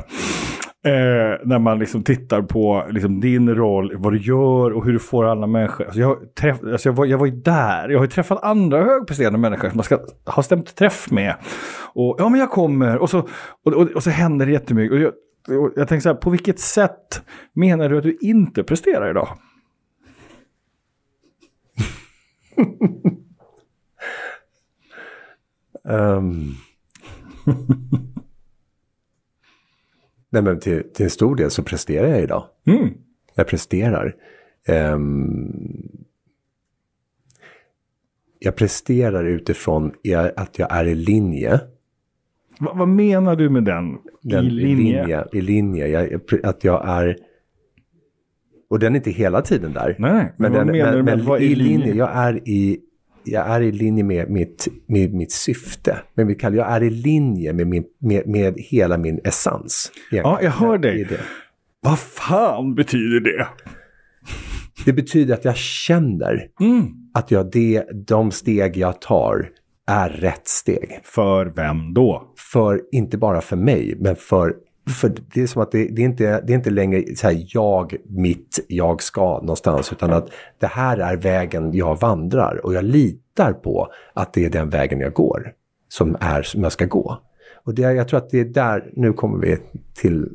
[0.83, 4.99] Eh, när man liksom tittar på liksom, din roll, vad du gör och hur du
[4.99, 5.85] får alla människor.
[5.85, 7.89] Alltså jag, träff, alltså jag, var, jag var ju där.
[7.89, 11.35] Jag har ju träffat andra högpresterande människor som man ska ha stämt träff med.
[11.93, 12.97] Och ja, men jag kommer.
[12.97, 13.19] Och så,
[13.65, 14.93] och, och, och så händer det jättemycket.
[14.93, 15.13] Och jag,
[15.63, 17.21] och jag tänker så här, på vilket sätt
[17.53, 19.27] menar du att du inte presterar idag?
[25.89, 26.53] Ehm.
[30.29, 32.43] Nej, men till, till en stor del så presterar jag idag.
[32.65, 32.89] Mm.
[33.35, 34.15] Jag presterar.
[34.67, 35.89] Ehm.
[38.39, 39.91] jag presterar utifrån
[40.35, 41.59] att jag är i linje.
[42.59, 43.97] Va, vad menar du med den?
[44.21, 45.01] Den, I linje?
[45.01, 45.87] linje, I linje.
[45.87, 47.17] Jag, att jag är...
[48.69, 49.95] Och den är inte hela tiden där.
[49.99, 52.09] Nej, men, Men, vad den, menar men, du med men att vara i linje, jag
[52.13, 52.79] är i,
[53.31, 55.97] jag är i linje med mitt, med mitt syfte.
[56.13, 59.91] Men vi kallar, jag är i linje med, min, med, med hela min essens.
[60.11, 61.03] Ja, jag hör dig.
[61.09, 61.19] Det.
[61.81, 63.47] Vad fan betyder det?
[64.85, 66.87] det betyder att jag känner Mm.
[67.13, 69.49] att jag det, de steg jag tar
[69.87, 70.99] är rätt steg.
[71.03, 72.33] För vem då?
[72.51, 74.53] För, inte bara för mig, men för
[74.93, 77.45] för det är som att det, det, är, inte, det är inte längre så här,
[77.47, 79.91] jag, mitt, jag ska någonstans.
[79.91, 82.65] Utan att det här är vägen jag vandrar.
[82.65, 85.53] Och jag litar på att det är den vägen jag går.
[85.87, 87.17] Som är som jag ska gå.
[87.63, 89.57] Och det, jag tror att det är där, nu kommer vi
[89.93, 90.29] till...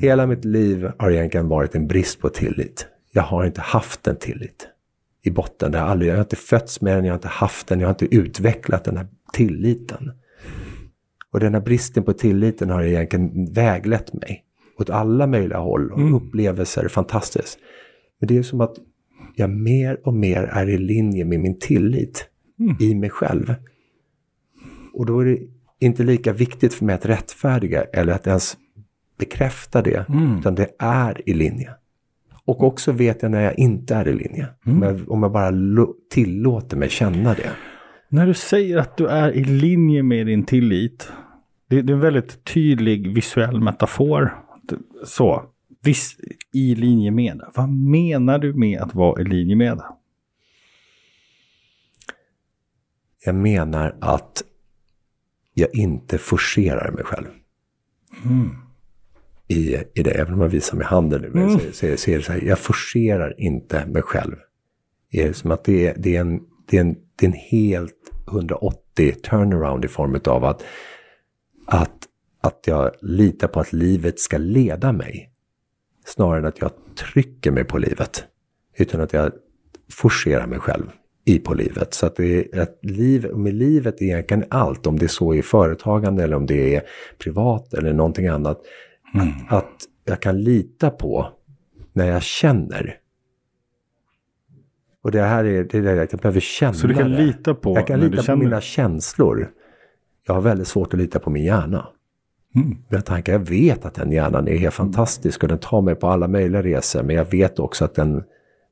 [0.00, 2.86] Hela mitt liv har egentligen varit en brist på tillit.
[3.12, 4.68] Jag har inte haft en tillit
[5.22, 5.72] i botten.
[5.72, 7.86] Jag har aldrig, jag har inte fötts med den, jag har inte haft den, jag
[7.86, 10.12] har inte utvecklat den här tilliten.
[11.32, 14.44] Och den här bristen på tilliten har egentligen väglett mig
[14.78, 16.88] åt alla möjliga håll och upplevelser.
[16.88, 17.58] Fantastiskt.
[18.20, 18.76] Men det är som att
[19.34, 22.26] jag mer och mer är i linje med min tillit
[22.80, 23.54] i mig själv.
[24.92, 25.38] Och då är det
[25.78, 28.56] inte lika viktigt för mig att rättfärdiga eller att ens
[29.18, 30.06] bekräfta det.
[30.38, 31.70] Utan det är i linje.
[32.44, 34.48] Och också vet jag när jag inte är i linje.
[34.66, 35.52] Om, jag, om jag bara
[36.10, 37.50] tillåter mig känna det.
[38.12, 41.12] När du säger att du är i linje med din tillit.
[41.68, 44.44] Det, det är en väldigt tydlig visuell metafor.
[45.04, 45.44] Så,
[45.82, 46.16] viss,
[46.52, 47.40] i linje med.
[47.54, 49.80] Vad menar du med att vara i linje med?
[53.24, 54.42] Jag menar att
[55.54, 57.28] jag inte forcerar mig själv.
[59.48, 62.16] I, I det, även om jag visar med handen nu, men så, så, så är
[62.16, 64.36] det så här, jag forcerar inte mig själv.
[65.10, 67.38] Det är som att det är, det är, en, det är, en, det är en
[67.50, 67.99] helt
[68.32, 70.64] 180 turnaround i form av att,
[71.66, 71.98] att,
[72.40, 75.30] att jag litar på att livet ska leda mig.
[76.04, 78.24] Snarare än att jag trycker mig på livet.
[78.78, 79.32] Utan att jag
[79.92, 80.84] forcerar mig själv
[81.24, 81.94] i på livet.
[81.94, 85.34] Så att det är ett liv, med livet är egentligen allt, om det är så
[85.34, 86.82] i företagande eller om det är
[87.18, 88.60] privat eller någonting annat.
[89.14, 89.28] Mm.
[89.48, 91.28] Att, att jag kan lita på
[91.92, 92.96] när jag känner.
[95.02, 97.16] Och det här är det är det jag behöver känna Så du kan det.
[97.16, 99.50] lita på Jag kan lita på känner- mina känslor.
[100.26, 101.86] Jag har väldigt svårt att lita på min hjärna.
[102.54, 102.76] Mm.
[102.88, 106.06] Mina tankar, jag vet att den hjärnan är helt fantastisk och den tar mig på
[106.08, 107.02] alla möjliga resor.
[107.02, 108.22] Men jag vet också att den,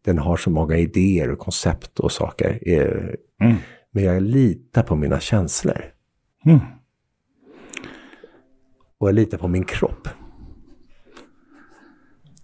[0.05, 2.59] den har så många idéer och koncept och saker.
[2.63, 3.57] Eh, Mm.
[3.91, 5.85] Men jag litar på mina känslor.
[6.45, 6.59] Mm.
[8.99, 10.09] Och jag litar på min kropp.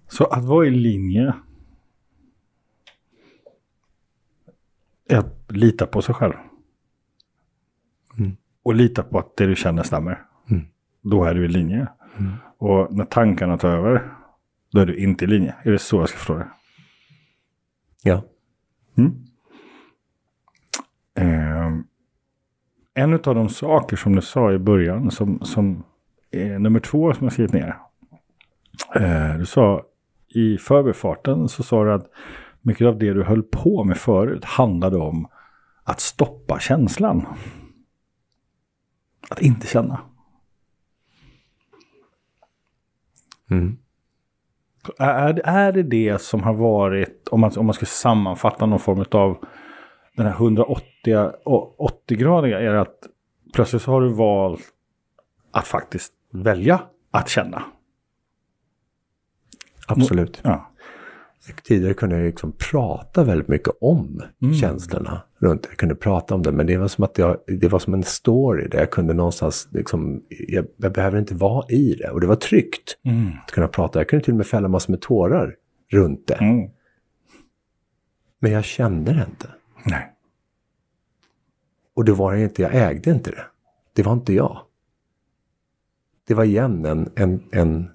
[0.08, 1.32] Så att vara i linje
[5.08, 6.34] är att lita på sig själv.
[8.18, 8.36] Mm.
[8.62, 10.22] Och lita på att det du känner stämmer.
[10.50, 10.66] Mm.
[11.02, 11.88] Då är du i linje.
[12.18, 12.32] Mm.
[12.58, 14.12] Och när tankarna tar över,
[14.72, 15.54] då är du inte i linje.
[15.62, 16.48] Är det så jag ska förstå det?
[18.02, 18.22] Ja.
[18.96, 19.24] Mm.
[21.14, 21.72] Eh,
[22.94, 25.84] en av de saker som du sa i början, som, som
[26.30, 27.78] är nummer två som jag skrivit ner.
[28.94, 29.82] Eh, du sa
[30.28, 32.10] i förbifarten så sa du att
[32.64, 35.28] mycket av det du höll på med förut handlade om
[35.84, 37.26] att stoppa känslan.
[39.30, 40.00] Att inte känna.
[43.50, 43.78] Mm.
[44.98, 49.04] Är, är det det som har varit, om man, om man ska sammanfatta någon form
[49.10, 49.44] av
[50.16, 50.84] den här 180
[51.44, 52.98] och 80-gradiga, är det att
[53.52, 54.62] plötsligt så har du valt
[55.50, 57.62] att faktiskt välja att känna.
[59.86, 60.40] Absolut.
[60.44, 60.73] Ja.
[61.64, 64.54] Tidigare kunde jag liksom prata väldigt mycket om Mm.
[64.54, 65.66] känslorna runt.
[65.68, 68.02] Jag kunde prata om det, men det var som att jag, det var som en
[68.02, 72.10] story där jag kunde någonstans, liksom, jag, jag behöver inte vara i det.
[72.10, 73.28] Och det var tryggt Mm.
[73.44, 73.98] att kunna prata.
[73.98, 75.56] Jag kunde till och med fälla massor med tårar
[75.92, 76.34] runt det.
[76.34, 76.70] Mm.
[78.40, 79.48] Men jag kände det inte.
[79.86, 80.10] Nej.
[81.94, 83.44] Och det var inte, jag ägde inte det.
[83.92, 84.58] Det var inte jag.
[86.26, 87.90] Det var igen en, en, en,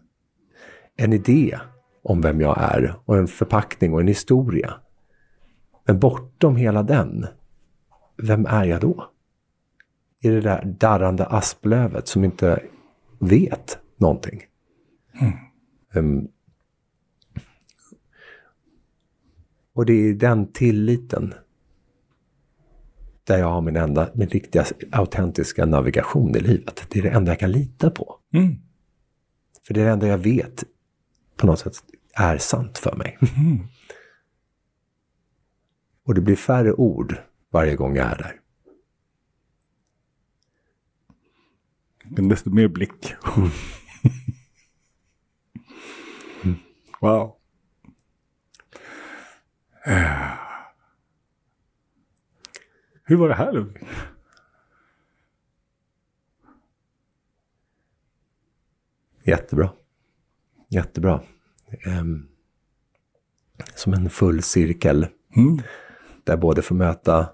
[0.95, 1.59] en idé
[2.01, 4.73] om vem jag är och en förpackning och en historia.
[5.85, 7.25] Men bortom hela den,
[8.17, 9.12] vem är jag då?
[10.21, 12.63] I det där darrande asplövet som inte
[13.19, 14.41] vet någonting.
[15.93, 16.27] Ehm,
[19.73, 21.33] och det är den tilliten
[23.23, 26.88] där jag har min enda, min riktiga autentiska navigation i livet.
[26.89, 28.15] Det är det enda jag kan lita på.
[28.33, 28.55] Mm.
[29.67, 30.63] För det är det enda jag vet
[31.39, 33.17] på något sätt är sant för mig.
[36.04, 37.15] Och det blir färre ord
[37.49, 38.41] varje gång jag är där.
[42.04, 43.13] Men desto mer blick.
[47.02, 47.36] wow.
[49.86, 50.34] Eh.
[53.04, 53.84] Hur var det här Ludvig?
[59.23, 59.73] Jättebra.
[60.69, 61.21] Jättebra.
[61.86, 62.27] Ehm,
[63.75, 65.62] som en full cirkel Mm.
[66.23, 67.29] där både får möta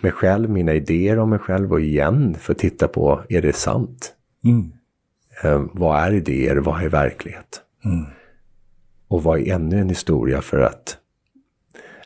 [0.00, 3.52] mig själv, mina idéer om mig själv och igen för att titta på, är det
[3.52, 4.14] sant?
[4.44, 4.72] Mm.
[5.42, 6.56] Ehm, vad är idéer?
[6.56, 7.62] Vad är verklighet?
[7.84, 8.04] Mm.
[9.08, 10.98] Och vad är ännu en historia för att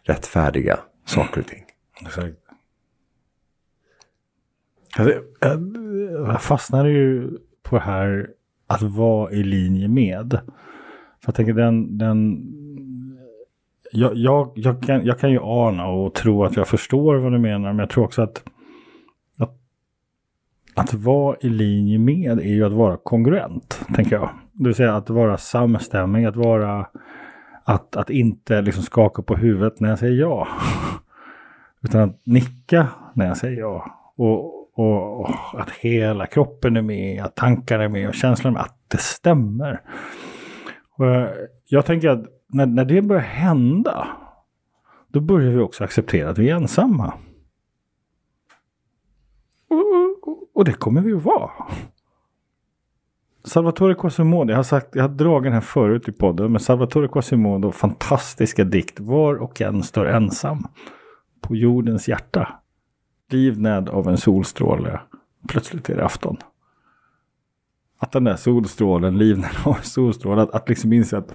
[0.02, 1.64] rättfärdiga saker och ting?
[2.00, 2.36] Exakt.
[6.26, 7.30] Jag fastnade ju
[7.62, 8.30] på det här
[8.66, 10.30] att vara i linje med.
[11.20, 12.42] För jag tänker den, den
[13.92, 17.38] jag, jag, jag, kan, jag kan ju ana och tro att jag förstår vad du
[17.38, 18.42] menar, men jag tror också att,
[19.38, 19.54] att
[20.74, 24.30] att vara i linje med är ju att vara kongruent, tänker jag.
[24.52, 26.86] Det vill säga att vara samstämmig, att vara
[27.64, 30.48] att, att inte liksom skaka på huvudet när jag säger ja.
[31.82, 33.86] Utan att nicka när jag säger ja.
[34.16, 38.58] Och, och, och att hela kroppen är med, att tankarna är med och känslan är
[38.58, 39.80] med, att det stämmer.
[40.96, 41.30] Och jag,
[41.64, 44.08] jag tänker att när, när det börjar hända,
[45.08, 47.14] då börjar vi också acceptera att vi är ensamma.
[49.70, 51.50] Och, och, och det kommer vi att vara.
[53.44, 57.08] Salvatore Quasimodo, jag har sagt, jag har dragit den här förut i podden, men Salvatore
[57.08, 60.66] Quasimodo, fantastiska dikt, var och en står ensam
[61.40, 62.60] på jordens hjärta.
[63.30, 65.00] Livnäd av en solstråle,
[65.48, 66.36] plötsligt är det afton.
[67.98, 71.34] Att den där solstrålen, livnäd av en solstråle, att, att liksom inse att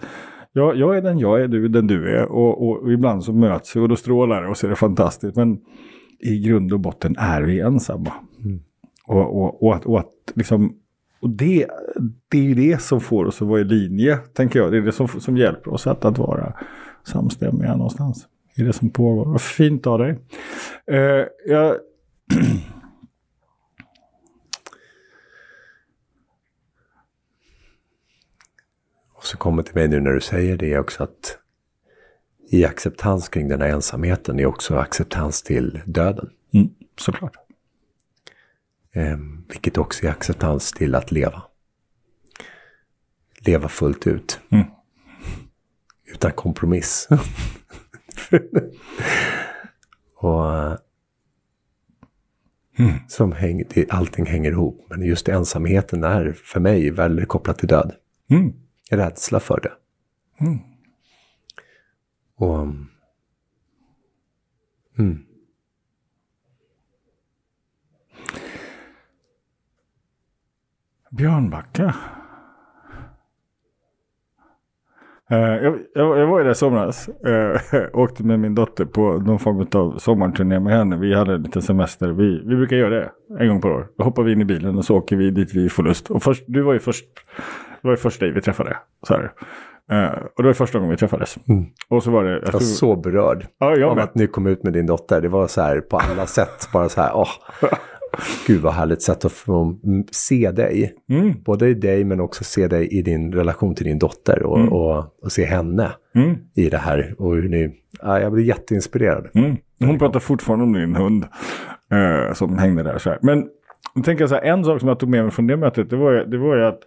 [0.51, 3.23] ja, jag är den jag är, du är den du är och, och, och ibland
[3.23, 5.35] så möts vi och då strålar det och så är det fantastiskt.
[5.35, 5.59] Men
[6.19, 8.13] i grund och botten är vi ensamma.
[9.07, 10.77] Och, och, och, att, och att liksom
[11.21, 11.67] och det,
[12.29, 14.71] det är ju det som får oss att vara i linje, tänker jag.
[14.71, 16.53] Det är det som, som hjälper oss att, att vara
[17.03, 18.27] samstämmiga någonstans.
[18.55, 19.25] I det som pågår.
[19.25, 20.19] Vad fint av dig.
[20.91, 21.77] Uh, jag...
[29.13, 31.37] Och så kommer till mig nu när du säger det också att
[32.51, 36.29] i acceptans kring den här ensamheten är också acceptans till döden.
[36.53, 37.35] Mm, såklart.
[38.93, 41.43] Eh, vilket också är acceptans till att leva.
[43.39, 44.39] Leva fullt ut.
[44.49, 44.65] Mm.
[46.05, 47.07] Utan kompromiss.
[50.15, 50.45] och
[52.79, 52.93] mm.
[53.07, 54.85] som häng, det, allting hänger ihop.
[54.89, 57.95] Men just ensamheten är för mig väldigt kopplat till död.
[58.29, 58.53] Mm.
[58.91, 59.73] Rädsla för det.
[60.45, 60.59] Mm.
[62.35, 62.67] Och...
[64.99, 65.25] Mm.
[71.11, 71.85] Björnbacka.
[71.85, 71.93] Uh,
[75.37, 77.09] jag, jag, jag, var i det somras.
[77.27, 80.97] Uh, åkte med min dotter på någon form av sommarturné med henne.
[80.97, 82.07] Vi hade lite semester.
[82.07, 83.87] Vi, vi brukar göra det en gång per år.
[83.97, 86.11] Då hoppar vi in i bilen och så åker vi dit vi får lust.
[86.11, 87.05] Och först, du var ju först.
[87.81, 88.77] Det var ju först dig vi träffade.
[89.07, 89.23] Så här.
[89.91, 91.37] Uh, och det var första gången vi träffades.
[91.49, 91.65] Mm.
[91.89, 92.41] Och så var det...
[92.45, 94.03] Jag var så berörd ja, jag av med.
[94.03, 95.21] att ni kom ut med din dotter.
[95.21, 96.69] Det var så här på alla sätt.
[96.73, 97.29] Bara så här, åh.
[98.47, 99.75] Gud vad härligt sätt att få
[100.11, 100.93] se dig.
[101.09, 101.33] Mm.
[101.45, 104.73] Både i dig men också se dig i din relation till din dotter och, Mm.
[104.73, 106.37] och, och se henne Mm.
[106.55, 107.15] i det här.
[107.17, 109.27] Och hur ni, ja, jag blir jätteinspirerad.
[109.33, 109.55] Mm.
[109.79, 111.25] Hon pratar fortfarande om din hund
[111.91, 112.97] eh, som hängde där.
[112.97, 113.19] Så här.
[113.21, 113.47] Men
[113.95, 115.95] jag tänker så här, en sak som jag tog med mig från det mötet, det
[115.95, 116.79] var ju, det var ju att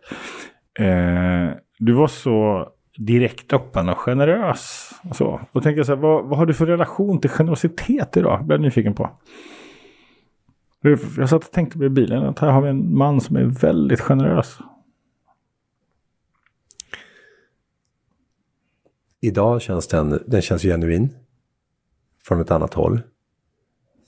[0.80, 2.68] eh, du var så
[2.98, 4.90] direkt öppen och generös.
[5.10, 5.40] Och så.
[5.52, 8.44] Och tänker jag så här, vad, vad har du för relation till generositet idag?
[8.44, 9.10] Blev jag nyfiken på.
[11.16, 14.00] Jag satt och tänkte på bilen att här har vi en man som är väldigt
[14.00, 14.58] generös.
[19.20, 21.08] Idag känns den, den känns genuin.
[22.24, 23.00] Från ett annat håll.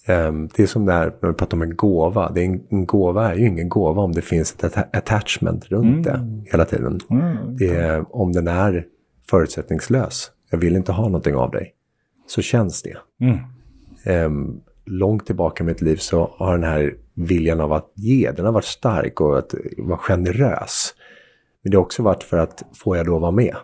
[0.06, 2.32] Ehm, det är som det här när vi pratar om en gåva.
[2.32, 5.64] Det är en, en gåva är ju ingen gåva om det finns ett atta- attachment
[5.64, 7.00] runt det hela tiden.
[7.10, 7.56] Mm.
[7.56, 8.86] Det är, om den är
[9.30, 11.74] förutsättningslös, jag vill inte ha någonting av dig,
[12.26, 12.96] så känns det.
[13.20, 13.38] Mm.
[14.04, 18.44] Ehm, långt tillbaka i mitt liv så har den här viljan av att ge, den
[18.44, 20.94] har varit stark och att vara generös.
[21.62, 23.56] Men det har också varit för att får jag då vara med?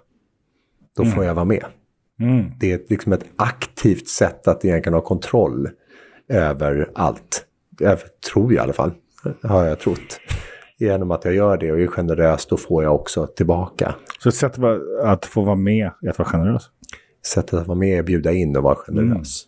[0.97, 1.65] Då får jag vara med.
[2.21, 2.45] Mm.
[2.61, 5.69] Det är ett- liksom ett aktivt sätt att egentligen ha kontroll
[6.29, 7.47] över allt.
[7.81, 7.99] Jag
[8.33, 8.93] tror jag i alla fall,
[9.43, 10.21] har jag trott.
[10.79, 13.95] Genom att jag gör det och är generös, då får jag också tillbaka.
[14.19, 14.55] Så ett sätt
[15.05, 16.63] att få vara med är att vara generös.
[17.27, 19.45] Sättet att vara med är bjuda in och vara generös.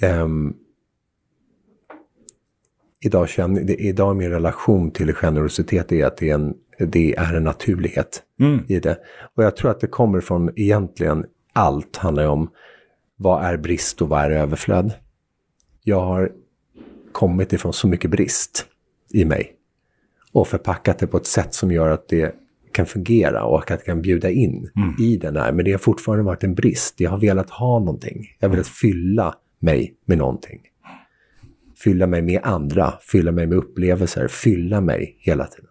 [0.00, 0.54] Ehm,
[3.00, 7.44] idag, känner, idag min relation till generositet är att det är en, det är en
[7.44, 8.60] naturlighet Mm.
[8.68, 8.98] i det.
[9.34, 12.50] Och jag tror att det kommer från egentligen allt handlar om
[13.16, 14.92] vad är brist och vad är överflöd.
[15.82, 16.32] Jag har
[17.12, 18.66] kommit ifrån så mycket brist
[19.12, 19.54] i mig
[20.32, 22.34] och förpackat det på ett sätt som gör att det
[22.72, 24.70] kan fungera och att jag kan bjuda in
[25.00, 25.52] i den här.
[25.52, 27.00] Men det har fortfarande varit en brist.
[27.00, 28.26] Jag har velat ha någonting.
[28.38, 30.60] Jag har velat fylla mig med någonting.
[31.76, 35.70] Fylla mig med andra, fylla mig med upplevelser, fylla mig hela tiden.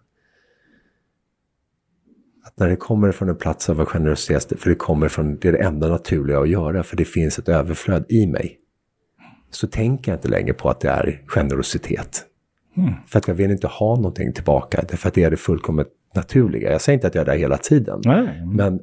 [2.44, 5.52] Att när det kommer från en plats av generositet, för det kommer från det, är
[5.52, 8.58] det enda naturliga att göra, för det finns ett överflöd i mig,
[9.50, 12.24] så tänker jag inte längre på att det är generositet.
[13.06, 16.72] För att jag vill inte ha någonting tillbaka, därför att det är det fullkomligt naturliga.
[16.72, 18.46] Jag säger inte att jag är där hela tiden, Nej.
[18.46, 18.80] men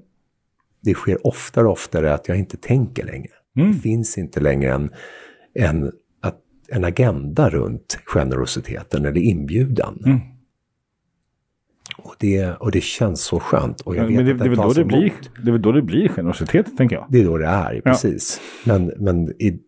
[0.81, 3.31] det sker oftare och oftare att jag inte tänker längre.
[3.55, 3.71] Mm.
[3.71, 4.89] Det finns inte längre en,
[5.53, 5.91] en,
[6.69, 10.03] en agenda runt generositeten eller inbjudan.
[10.05, 10.19] Mm.
[11.97, 13.81] Och, det, och det känns så skönt.
[13.81, 15.71] Och jag vet Men det, att det, tas då det, blir, det är väl då
[15.71, 17.05] det blir generositet, tänker jag.
[17.09, 18.41] Det är då det är, precis.
[18.65, 19.59] Men, men, i,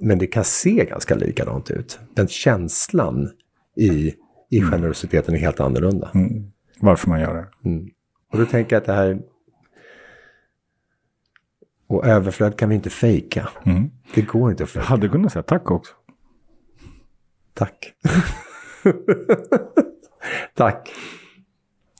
[0.00, 1.98] men det kan se ganska likadant ut.
[2.14, 3.30] Den känslan
[3.76, 4.14] i,
[4.50, 6.10] i generositeten är helt annorlunda.
[6.14, 6.50] Mm.
[6.80, 7.68] Varför man gör det.
[7.68, 7.88] Mm.
[8.32, 9.20] Och då tänker jag att det här...
[11.86, 13.48] Och överflöd kan vi inte fejka.
[13.66, 13.90] Mm.
[14.14, 14.88] Det går inte att Jag fejka.
[14.88, 15.94] hade kunnat säga tack också.
[17.54, 17.92] Tack.
[20.54, 20.90] Tack.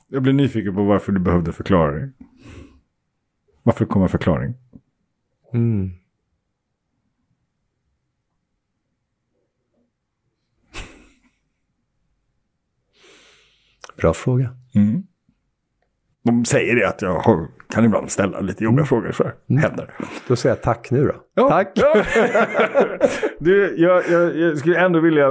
[0.09, 2.11] Jag blir nyfiken på varför du behövde förklara dig.
[3.62, 4.55] Varför kom en förklaring?
[5.53, 5.91] Mm.
[13.97, 14.57] Bra fråga.
[14.74, 15.07] Mm.
[16.25, 19.12] De säger det att jag har, kan ibland ställa lite jobbiga frågor.
[19.12, 19.35] Så här.
[19.61, 19.91] Händer.
[20.29, 21.14] Då säger jag tack nu då.
[21.35, 21.49] Ja.
[21.49, 21.72] Tack.
[21.75, 22.05] Ja.
[23.39, 25.31] du, jag, jag, jag skulle ändå vilja...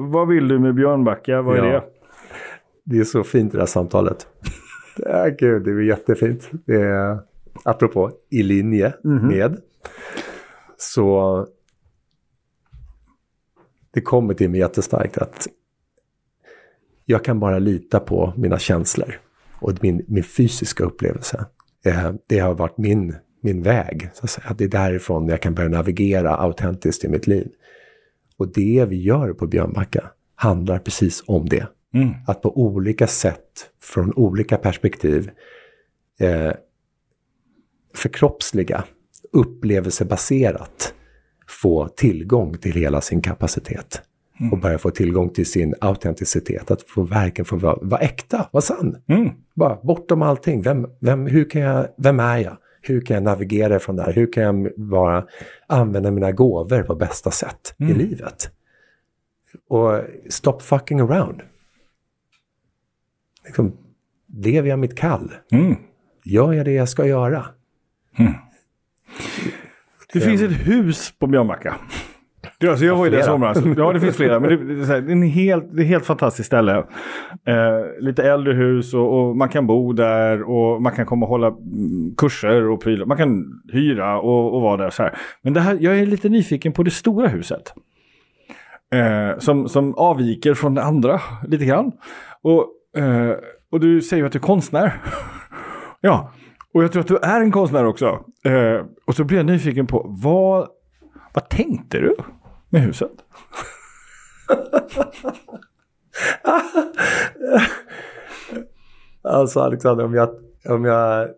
[0.00, 1.42] Vad vill du med Björnbacka?
[1.42, 1.72] Vad är Ja.
[1.72, 1.82] det?
[2.84, 4.26] Det är så fint det här samtalet.
[4.96, 6.50] Ja, gud, det är jättefint.
[6.66, 7.18] Det är,
[7.64, 9.28] apropå, i linje Mhm.
[9.28, 9.56] med.
[10.76, 11.46] så
[13.94, 15.46] det kommer till mig jättestarkt att
[17.04, 19.14] jag kan bara lita på mina känslor
[19.60, 21.46] och min, min fysiska upplevelse.
[21.84, 24.10] Eh, det har varit min, min väg.
[24.14, 24.54] Så att säga.
[24.58, 27.48] Det är därifrån jag kan börja navigera autentiskt i mitt liv.
[28.36, 31.66] Och det vi gör på Björnbacka handlar precis om det.
[31.94, 32.10] Mm.
[32.26, 35.30] Att på olika sätt, från olika perspektiv,
[36.20, 36.52] eh,
[37.94, 38.84] förkroppsliga,
[39.32, 40.94] upplevelsebaserat,
[41.48, 44.02] få tillgång till hela sin kapacitet.
[44.52, 46.70] Och börja få tillgång till sin autenticitet.
[46.70, 49.02] Att få verkligen få vara, vara äkta, vara sann.
[49.06, 49.30] Mm.
[49.54, 50.62] Bara bortom allting.
[50.62, 52.56] Vem, vem, hur kan jag, vem är jag?
[52.82, 54.12] Hur kan jag navigera från det här?
[54.12, 55.26] Hur kan jag bara
[55.66, 58.50] använda mina gåvor på bästa sätt i livet?
[59.68, 61.42] Och stop fucking around.
[63.44, 63.76] Liksom,
[64.34, 65.32] lever jag mitt kall?
[65.52, 65.76] Mm.
[66.24, 67.44] Gör jag det jag ska göra?
[70.12, 71.76] Det finns ett hus på Björnbacka.
[72.60, 73.58] Det, alltså jag var ju där i somras.
[73.76, 74.40] Ja, det finns flera.
[74.40, 76.76] Men det, det, är, här, det är en helt, det är helt fantastiskt ställe.
[77.46, 81.30] Eh, lite äldre hus och, och man kan bo där och man kan komma och
[81.30, 83.06] hålla mm, kurser och prylar.
[83.06, 85.18] Man kan hyra och, och vara där så här.
[85.42, 87.74] Men det här, jag är lite nyfiken på det stora huset.
[88.92, 91.92] Eh, som, som avviker från det andra lite grann.
[92.42, 92.66] Och,
[93.02, 93.36] eh,
[93.72, 94.92] och du säger ju att du är konstnär.
[96.00, 96.32] ja,
[96.74, 98.06] och jag tror att du är en konstnär också.
[98.44, 100.68] Eh, och så blir jag nyfiken på vad,
[101.34, 102.16] vad tänkte du
[102.70, 103.12] med huset?
[109.22, 110.28] Alltså Alexander, om jag,
[110.68, 111.28] om jag,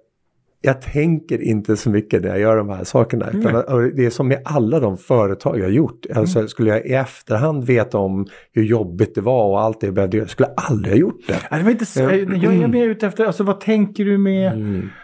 [0.60, 3.26] jag tänker inte så mycket när jag gör de här sakerna.
[3.68, 6.06] Och det är som med alla de företag jag har gjort.
[6.14, 9.94] Alltså, skulle jag i efterhand veta om hur jobbigt det var och allt det jag
[9.94, 11.38] behövde göra, skulle jag aldrig ha gjort det.
[11.50, 14.52] Nej, det var inte så, jag är mer ute efter, alltså vad tänker du med,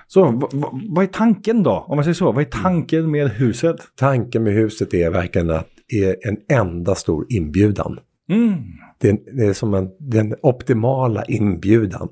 [0.06, 0.50] så, vad,
[0.88, 1.84] vad, är tanken då?
[1.88, 3.76] Om man säger så, vad är tanken med huset?
[3.96, 7.99] Tanken med huset är verkligen att är en enda stor inbjudan.
[8.28, 8.55] Mm.
[8.99, 12.09] Det är, det är som en, den optimala inbjudan.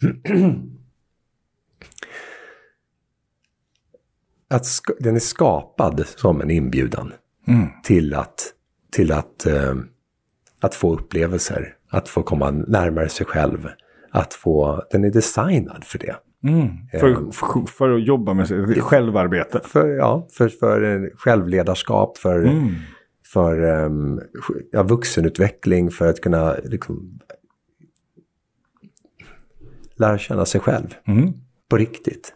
[4.50, 4.66] att
[5.00, 7.12] den är skapad som en inbjudan
[7.48, 7.66] Mm.
[7.82, 8.52] till att,
[8.92, 9.74] till att, eh,
[10.60, 13.68] att få upplevelser, att få komma närmare sig själv.
[14.10, 16.16] Att få, den är designad för det.
[16.48, 16.68] Mm.
[16.90, 19.60] För, för, för att jobba med sig, självarbete.
[19.64, 22.74] För, ja, för, för självledarskap, för, Mm.
[23.32, 24.20] För um,
[24.72, 27.18] ja, vuxenutveckling, för att kunna liksom,
[29.96, 31.32] lära känna sig själv Mm.
[31.68, 32.34] på riktigt.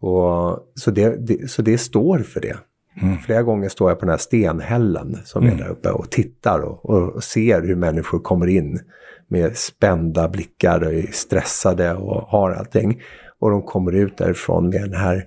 [0.00, 2.56] Och, så, det, det, så det står för det.
[3.26, 6.90] Flera gånger står jag på den här stenhällen som är där uppe och tittar och,
[6.90, 8.80] och, och ser hur människor kommer in
[9.28, 13.02] med spända blickar och är stressade och har allting.
[13.38, 15.26] Och de kommer ut därifrån med den här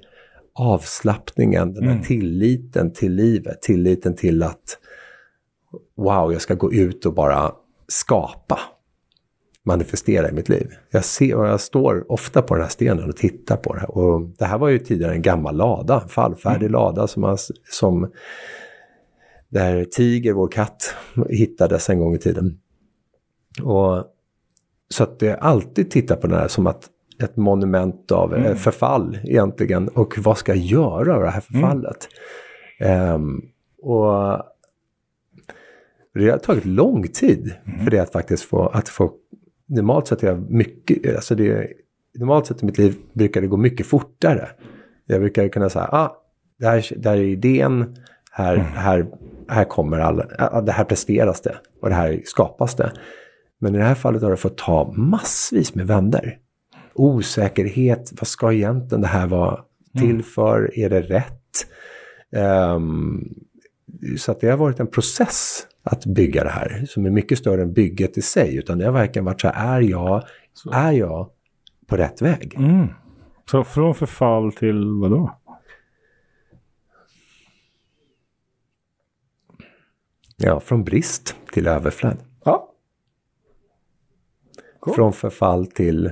[0.57, 4.77] avslappningen, den här tilliten till livet, tilliten till att
[5.95, 7.51] wow, jag ska gå ut och bara
[7.87, 8.59] skapa
[9.67, 10.73] manifestera i mitt liv.
[10.91, 13.97] Jag, ser, och jag står ofta på den här stenen och tittar på det här.
[13.97, 17.37] Och det här var ju tidigare en gammal lada, en fallfärdig lada som, man,
[17.71, 18.11] som
[19.49, 20.95] där Tiger, vår katt,
[21.29, 22.59] hittades en gång i tiden.
[23.63, 24.03] Och,
[24.89, 26.89] så att jag alltid tittar på den här som att
[27.23, 29.87] ett monument av eh, förfall egentligen.
[29.87, 32.07] Och vad ska jag göra av det här förfallet?
[32.79, 33.41] Ehm,
[33.81, 34.43] och
[36.13, 37.53] det har tagit lång tid
[37.83, 39.13] för det att faktiskt få, att få
[39.67, 41.67] normalt sett är jag mycket, alltså det,
[42.19, 44.49] normalt sett i mitt liv brukar det gå mycket fortare.
[45.05, 46.17] Jag brukar kunna säga, ah,
[46.59, 47.95] det här, det här är idén,
[48.31, 49.07] här, här,
[49.47, 52.91] här kommer alla, ah, det här presteras det och det här skapas det.
[53.59, 56.37] Men i det här fallet har det fått ta massvis med vänder.
[56.97, 59.63] Osäkerhet, vad ska egentligen det här vara
[59.99, 60.79] till för?
[60.79, 61.67] Är det rätt?
[62.31, 63.33] Ehm,
[64.17, 67.61] så att det har varit en process att bygga det här som är mycket större
[67.61, 68.55] än bygget i sig.
[68.57, 70.23] Utan det har verkligen varit så här, är jag,
[70.71, 71.29] är jag
[71.87, 72.55] på rätt väg?
[72.57, 72.87] Mm.
[73.51, 75.39] Så från förfall till vad då?
[80.37, 82.17] Ja, från brist till överflöd.
[82.45, 82.73] Ja.
[84.79, 84.95] Cool.
[84.95, 86.11] Från förfall till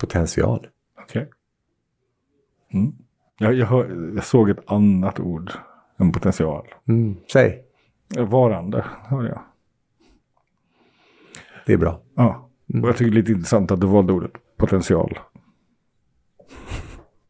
[0.00, 0.66] potential.
[1.02, 1.30] Okej.
[2.72, 2.92] Mm.
[3.38, 5.50] Jag, jag, hör, jag såg ett annat ord
[5.98, 6.66] än potential.
[6.88, 7.64] Mm, säg,
[8.18, 9.40] Varande, hörde jag.
[11.66, 12.00] det är bra.
[12.14, 12.50] Ja.
[12.82, 15.18] Och jag tycker det är lite intressant att du valde ordet potential.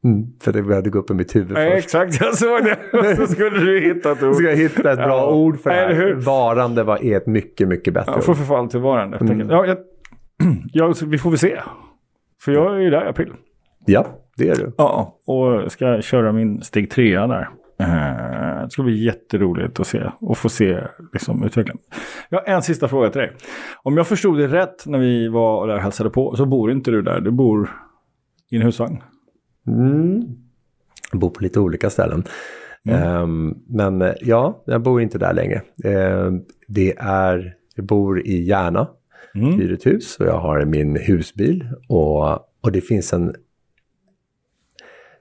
[0.04, 1.84] Mm, för det började gå upp i mitt huvud Nej, först.
[1.84, 3.16] exakt, jag såg det.
[3.16, 4.34] Så skulle du hitta ett ord.
[4.34, 5.30] Ska jag hitta ett bra Ja.
[5.34, 5.94] ord för det här?
[5.94, 6.14] hur?
[6.14, 8.24] Varande var, är ett mycket, mycket bättre Ja, ord.
[8.24, 9.18] från förfall till varande.
[9.20, 9.50] enkelt.
[9.50, 9.78] Ja, jag,
[10.72, 11.60] ja, vi får väl se.
[12.44, 13.32] För jag är ju där i april.
[13.86, 14.72] Ja, det är du.
[14.78, 17.48] Ja, och ska köra min steg trea där.
[17.80, 20.80] Eh, Det ska bli jätteroligt att se och få se
[21.12, 21.78] liksom, utvecklingen.
[22.28, 23.32] Jag har en sista fråga till dig.
[23.82, 26.90] Om jag förstod det rätt när vi var där och hälsade på så bor inte
[26.90, 27.20] du där.
[27.20, 27.70] Du bor
[28.50, 29.02] i en husvagn.
[29.66, 30.22] Mm.
[31.12, 32.24] Jag bor på lite olika ställen.
[32.88, 35.62] Ehm, men eh, ja, jag bor inte där längre.
[35.84, 38.88] Ehm, det är, jag bor i Järna,
[39.34, 39.60] Mm.
[39.60, 41.68] hyr ett hus och jag har min husbil.
[41.88, 43.34] Och, och det finns en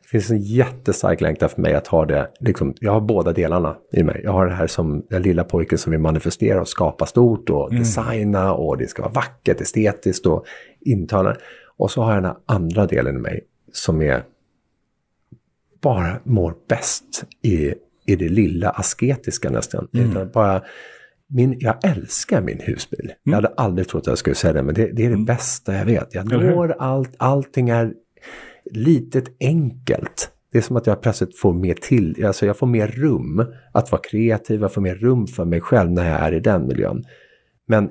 [0.01, 3.78] det finns en jättestark längtan för mig att ha det, liksom, jag har båda delarna
[3.91, 4.22] i mig.
[4.24, 7.74] Jag har det här som den lilla pojken som vill manifestera och skapa stort och
[7.74, 10.45] designa och det ska vara vackert, estetiskt och
[10.80, 11.39] intalande.
[11.78, 13.41] Och så har jag den här andra delen i mig
[13.72, 14.24] som är
[15.82, 17.74] bara mår bäst i,
[18.05, 19.88] i det lilla asketiska nästan.
[19.91, 20.64] Utan bara,
[21.30, 23.14] min, jag älskar min husbil.
[23.24, 25.74] Jag hade aldrig trott att jag skulle säga det, men det, det är det bästa
[25.74, 26.16] jag vet.
[26.16, 27.94] Jag når allt, allting är
[28.72, 30.32] litet enkelt.
[30.52, 33.92] Det är som att jag plötsligt får mer till, alltså jag får mer rum att
[33.92, 37.04] vara kreativ, jag får mer rum för mig själv när jag är i den miljön.
[37.68, 37.90] Men,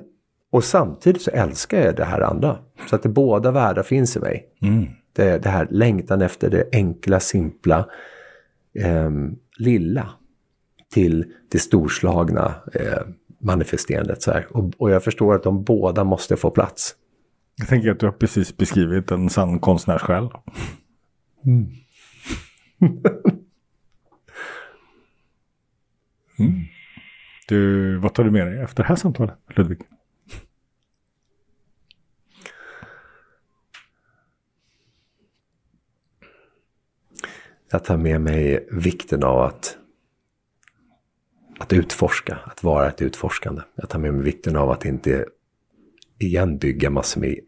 [0.51, 2.57] och samtidigt så älskar jag det här andra.
[2.89, 4.45] Så att det båda världar finns i mig.
[4.61, 4.85] Mm.
[5.13, 7.89] Det, det här längtan efter det enkla, simpla,
[8.79, 10.09] ehm, lilla
[10.93, 13.01] till det storslagna eh,
[13.39, 14.21] manifesterandet.
[14.21, 14.47] Så här.
[14.57, 16.95] Och, och jag förstår att de båda måste få plats.
[17.55, 20.29] Jag tänker att du har precis beskrivit en sann konstnärssjäl.
[21.45, 21.67] Mm.
[27.47, 29.79] Du, vad tar du med dig efter det här samtalet, Ludvig?
[37.71, 39.77] Jag tar med mig vikten av att,
[41.69, 43.61] att utforska, att vara ett utforskande.
[43.75, 45.25] Jag tar med mig vikten av att inte
[46.17, 47.39] igen bygga massor med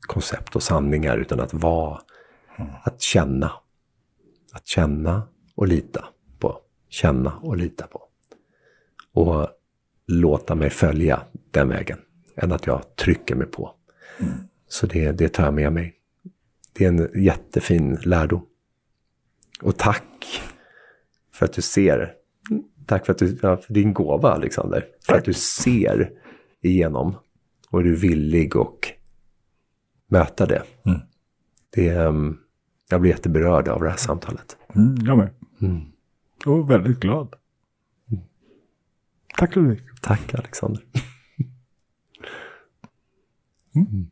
[0.00, 2.00] koncept och sanningar, utan att vara,
[2.82, 3.52] att känna.
[4.52, 6.04] Att känna och lita
[6.38, 6.58] på.
[6.88, 8.02] Känna och lita på.
[9.12, 9.48] Och
[10.06, 11.98] låta mig följa den vägen,
[12.36, 13.74] än att jag trycker mig på.
[14.68, 15.94] Så det, det tar jag med mig.
[16.72, 18.46] Det är en jättefin lärdom.
[19.62, 20.42] Och tack
[21.32, 22.19] för att du ser.
[22.86, 24.86] Tack för, att du, för din gåva, Alexander.
[25.06, 26.10] För att du ser
[26.60, 27.16] igenom
[27.70, 28.84] och är du villig att
[30.06, 30.62] möta det.
[30.84, 31.00] Mm.
[31.70, 32.38] det ehm,
[32.88, 34.56] jag blir jätteberörd av det här samtalet.
[34.74, 35.30] Mm, jag med.
[35.60, 35.80] Mm.
[36.46, 37.34] Och väldigt glad.
[39.36, 39.80] Tack Ludvig.
[40.02, 40.84] Tack, Alexander.
[43.74, 44.10] Mm.